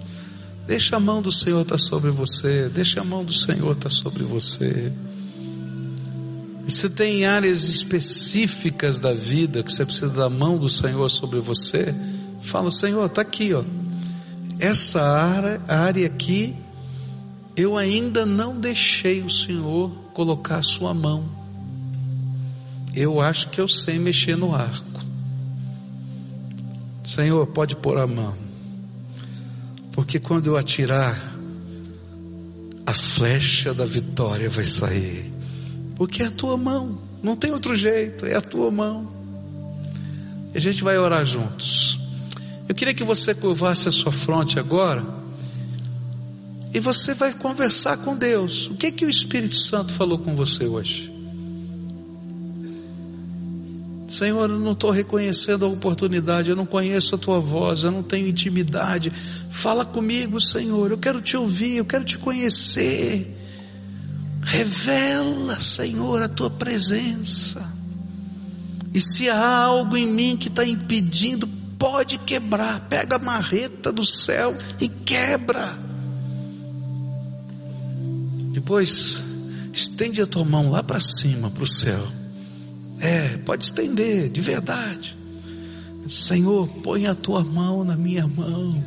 Deixa 0.67 0.97
a 0.97 1.01
mão 1.01 1.23
do 1.23 1.33
Senhor 1.33 1.63
estar 1.63 1.77
tá 1.77 1.83
sobre 1.83 2.11
você. 2.11 2.69
Deixa 2.69 3.01
a 3.01 3.05
mão 3.05 3.25
do 3.25 3.33
Senhor 3.33 3.73
estar 3.73 3.89
tá 3.89 3.95
sobre 3.97 4.25
você. 4.25 4.93
Se 6.69 6.91
tem 6.91 7.25
áreas 7.25 7.65
específicas 7.65 9.01
da 9.01 9.15
vida 9.15 9.63
que 9.63 9.73
você 9.73 9.87
precisa 9.87 10.11
da 10.11 10.29
mão 10.29 10.59
do 10.59 10.69
Senhor 10.69 11.09
sobre 11.09 11.41
você, 11.41 11.95
fala, 12.43 12.71
Senhor, 12.71 13.07
está 13.07 13.23
aqui, 13.23 13.55
ó. 13.55 13.65
Essa 14.63 15.03
área, 15.03 15.61
área 15.67 16.07
aqui, 16.07 16.55
eu 17.57 17.77
ainda 17.77 18.25
não 18.25 18.61
deixei 18.61 19.21
o 19.21 19.29
Senhor 19.29 19.91
colocar 20.15 20.59
a 20.59 20.63
sua 20.63 20.95
mão. 20.95 21.29
Eu 22.95 23.21
acho 23.21 23.49
que 23.49 23.61
eu 23.61 23.67
sei 23.67 23.99
mexer 23.99 24.37
no 24.37 24.55
arco. 24.55 25.01
Senhor, 27.03 27.45
pode 27.49 27.75
pôr 27.75 27.99
a 27.99 28.07
mão. 28.07 28.37
Porque 29.91 30.21
quando 30.21 30.47
eu 30.47 30.57
atirar, 30.57 31.35
a 32.87 32.95
flecha 32.95 33.75
da 33.75 33.85
vitória 33.85 34.49
vai 34.49 34.63
sair. 34.63 35.29
Porque 35.97 36.23
é 36.23 36.27
a 36.27 36.31
tua 36.31 36.57
mão, 36.57 37.01
não 37.21 37.35
tem 37.35 37.51
outro 37.51 37.75
jeito, 37.75 38.27
é 38.27 38.37
a 38.37 38.41
tua 38.41 38.71
mão. 38.71 39.13
E 40.55 40.57
a 40.57 40.61
gente 40.61 40.85
vai 40.85 40.97
orar 40.99 41.25
juntos. 41.25 42.02
Eu 42.69 42.75
queria 42.75 42.95
que 42.95 43.05
você 43.05 43.35
curvasse 43.35 43.89
a 43.89 43.93
sua 43.93 44.13
fronte 44.13 44.59
agora. 44.59 45.05
E 46.75 46.81
você 46.81 47.13
vai 47.13 47.35
conversar 47.35 47.99
com 47.99 48.17
Deus. 48.17 48.69
O 48.69 48.75
que 48.75 48.91
que 48.91 49.05
o 49.05 49.11
Espírito 49.11 49.57
Santo 49.57 49.93
falou 49.93 50.19
com 50.19 50.35
você 50.35 50.65
hoje? 50.65 51.13
Senhor, 54.09 54.51
eu 54.51 54.59
não 54.59 54.73
estou 54.73 54.91
reconhecendo 54.91 55.65
a 55.65 55.69
oportunidade, 55.69 56.51
eu 56.51 56.57
não 56.57 56.67
conheço 56.67 57.15
a 57.15 57.19
tua 57.19 57.41
voz, 57.41 57.83
eu 57.83 57.91
não 57.91 58.03
tenho 58.03 58.29
intimidade. 58.29 59.11
Fala 59.49 59.87
comigo, 59.87 60.39
Senhor, 60.39 60.91
eu 60.91 60.99
quero 60.99 61.23
te 61.23 61.35
ouvir, 61.35 61.77
eu 61.77 61.85
quero 61.85 62.05
te 62.05 62.19
conhecer. 62.19 63.39
Revela, 64.43 65.59
Senhor, 65.59 66.23
a 66.23 66.29
tua 66.29 66.51
presença. 66.51 67.67
E 68.93 69.01
se 69.01 69.31
há 69.31 69.57
algo 69.65 69.97
em 69.97 70.07
mim 70.13 70.37
que 70.37 70.49
está 70.49 70.67
impedindo, 70.67 71.49
pode 71.83 72.17
quebrar. 72.19 72.79
Pega 72.89 73.17
a 73.17 73.19
marreta 73.19 73.91
do 73.91 74.07
céu 74.07 74.57
e 74.81 74.87
quebra. 74.87 75.77
Depois, 78.53 79.21
estende 79.73 80.23
a 80.23 80.27
tua 80.27 80.45
mão 80.45 80.71
lá 80.71 80.85
para 80.85 81.01
cima, 81.01 81.51
para 81.51 81.65
o 81.65 81.67
céu. 81.67 82.07
É, 83.01 83.37
pode 83.39 83.65
estender, 83.65 84.31
de 84.31 84.41
verdade. 84.41 85.19
Senhor, 86.09 86.69
põe 86.85 87.09
a 87.09 87.15
tua 87.17 87.43
mão 87.43 87.83
na 87.83 87.97
minha 87.97 88.29
mão. 88.29 88.81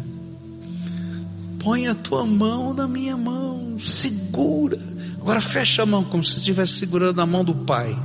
Põe 1.60 1.88
a 1.88 1.96
tua 1.96 2.26
mão 2.26 2.74
na 2.74 2.88
minha 2.88 3.18
mão. 3.18 3.78
Segura 3.78 4.80
Agora 5.26 5.42
fecha 5.42 5.82
a 5.82 5.86
mão 5.88 6.04
como 6.04 6.24
se 6.24 6.36
estivesse 6.36 6.74
segurando 6.74 7.20
a 7.20 7.26
mão 7.26 7.44
do 7.44 7.56
Pai. 7.56 7.98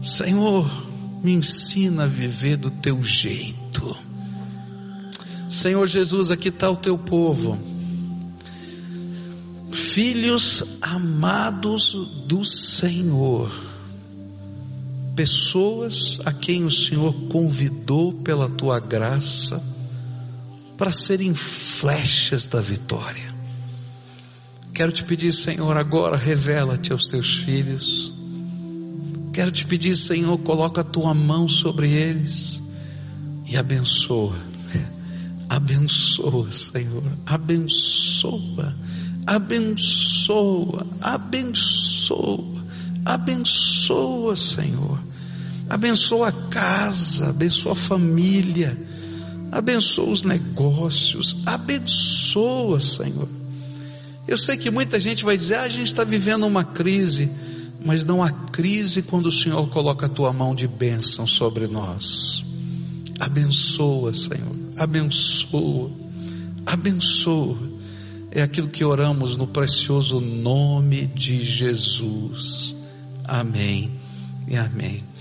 Senhor, 0.00 0.64
me 1.26 1.32
ensina 1.32 2.04
a 2.04 2.06
viver 2.06 2.56
do 2.56 2.70
teu 2.70 3.02
jeito. 3.02 3.96
Senhor 5.48 5.84
Jesus, 5.88 6.30
aqui 6.30 6.50
está 6.50 6.70
o 6.70 6.76
teu 6.76 6.96
povo. 6.96 7.58
Filhos 9.72 10.62
amados 10.80 11.94
do 12.28 12.44
Senhor. 12.44 13.52
Pessoas 15.16 16.20
a 16.24 16.32
quem 16.32 16.64
o 16.64 16.70
Senhor 16.70 17.12
convidou 17.28 18.12
pela 18.12 18.48
tua 18.48 18.78
graça 18.78 19.60
para 20.76 20.92
serem 20.92 21.34
flechas 21.34 22.46
da 22.46 22.60
vitória. 22.60 23.34
Quero 24.72 24.92
te 24.92 25.02
pedir, 25.02 25.32
Senhor, 25.32 25.76
agora 25.76 26.16
revela-te 26.16 26.92
aos 26.92 27.06
teus 27.06 27.38
filhos. 27.38 28.15
Quero 29.36 29.50
te 29.50 29.66
pedir, 29.66 29.94
Senhor, 29.94 30.38
coloca 30.38 30.80
a 30.80 30.84
tua 30.84 31.12
mão 31.12 31.46
sobre 31.46 31.90
eles 31.90 32.62
e 33.44 33.54
abençoa. 33.54 34.34
Abençoa, 35.46 36.50
Senhor. 36.50 37.02
Abençoa. 37.26 38.74
Abençoa. 39.26 40.86
Abençoa. 41.02 42.64
Abençoa, 43.04 44.36
Senhor. 44.36 44.98
Abençoa 45.68 46.28
a 46.28 46.32
casa, 46.32 47.28
abençoa 47.28 47.72
a 47.72 47.76
família, 47.76 48.74
abençoa 49.52 50.12
os 50.12 50.22
negócios, 50.22 51.36
abençoa, 51.44 52.80
Senhor. 52.80 53.28
Eu 54.26 54.38
sei 54.38 54.56
que 54.56 54.70
muita 54.70 54.98
gente 54.98 55.26
vai 55.26 55.36
dizer, 55.36 55.56
ah, 55.56 55.64
a 55.64 55.68
gente 55.68 55.88
está 55.88 56.04
vivendo 56.04 56.46
uma 56.46 56.64
crise, 56.64 57.30
mas 57.86 58.04
não 58.04 58.20
há 58.20 58.32
crise 58.32 59.00
quando 59.00 59.26
o 59.26 59.32
Senhor 59.32 59.68
coloca 59.68 60.06
a 60.06 60.08
tua 60.08 60.32
mão 60.32 60.56
de 60.56 60.66
bênção 60.66 61.24
sobre 61.24 61.68
nós. 61.68 62.44
Abençoa, 63.20 64.12
Senhor, 64.12 64.56
abençoa, 64.76 65.90
abençoa. 66.66 67.56
É 68.32 68.42
aquilo 68.42 68.68
que 68.68 68.84
oramos 68.84 69.36
no 69.36 69.46
precioso 69.46 70.20
nome 70.20 71.06
de 71.06 71.42
Jesus. 71.42 72.74
Amém 73.24 73.92
e 74.48 74.56
amém. 74.56 75.06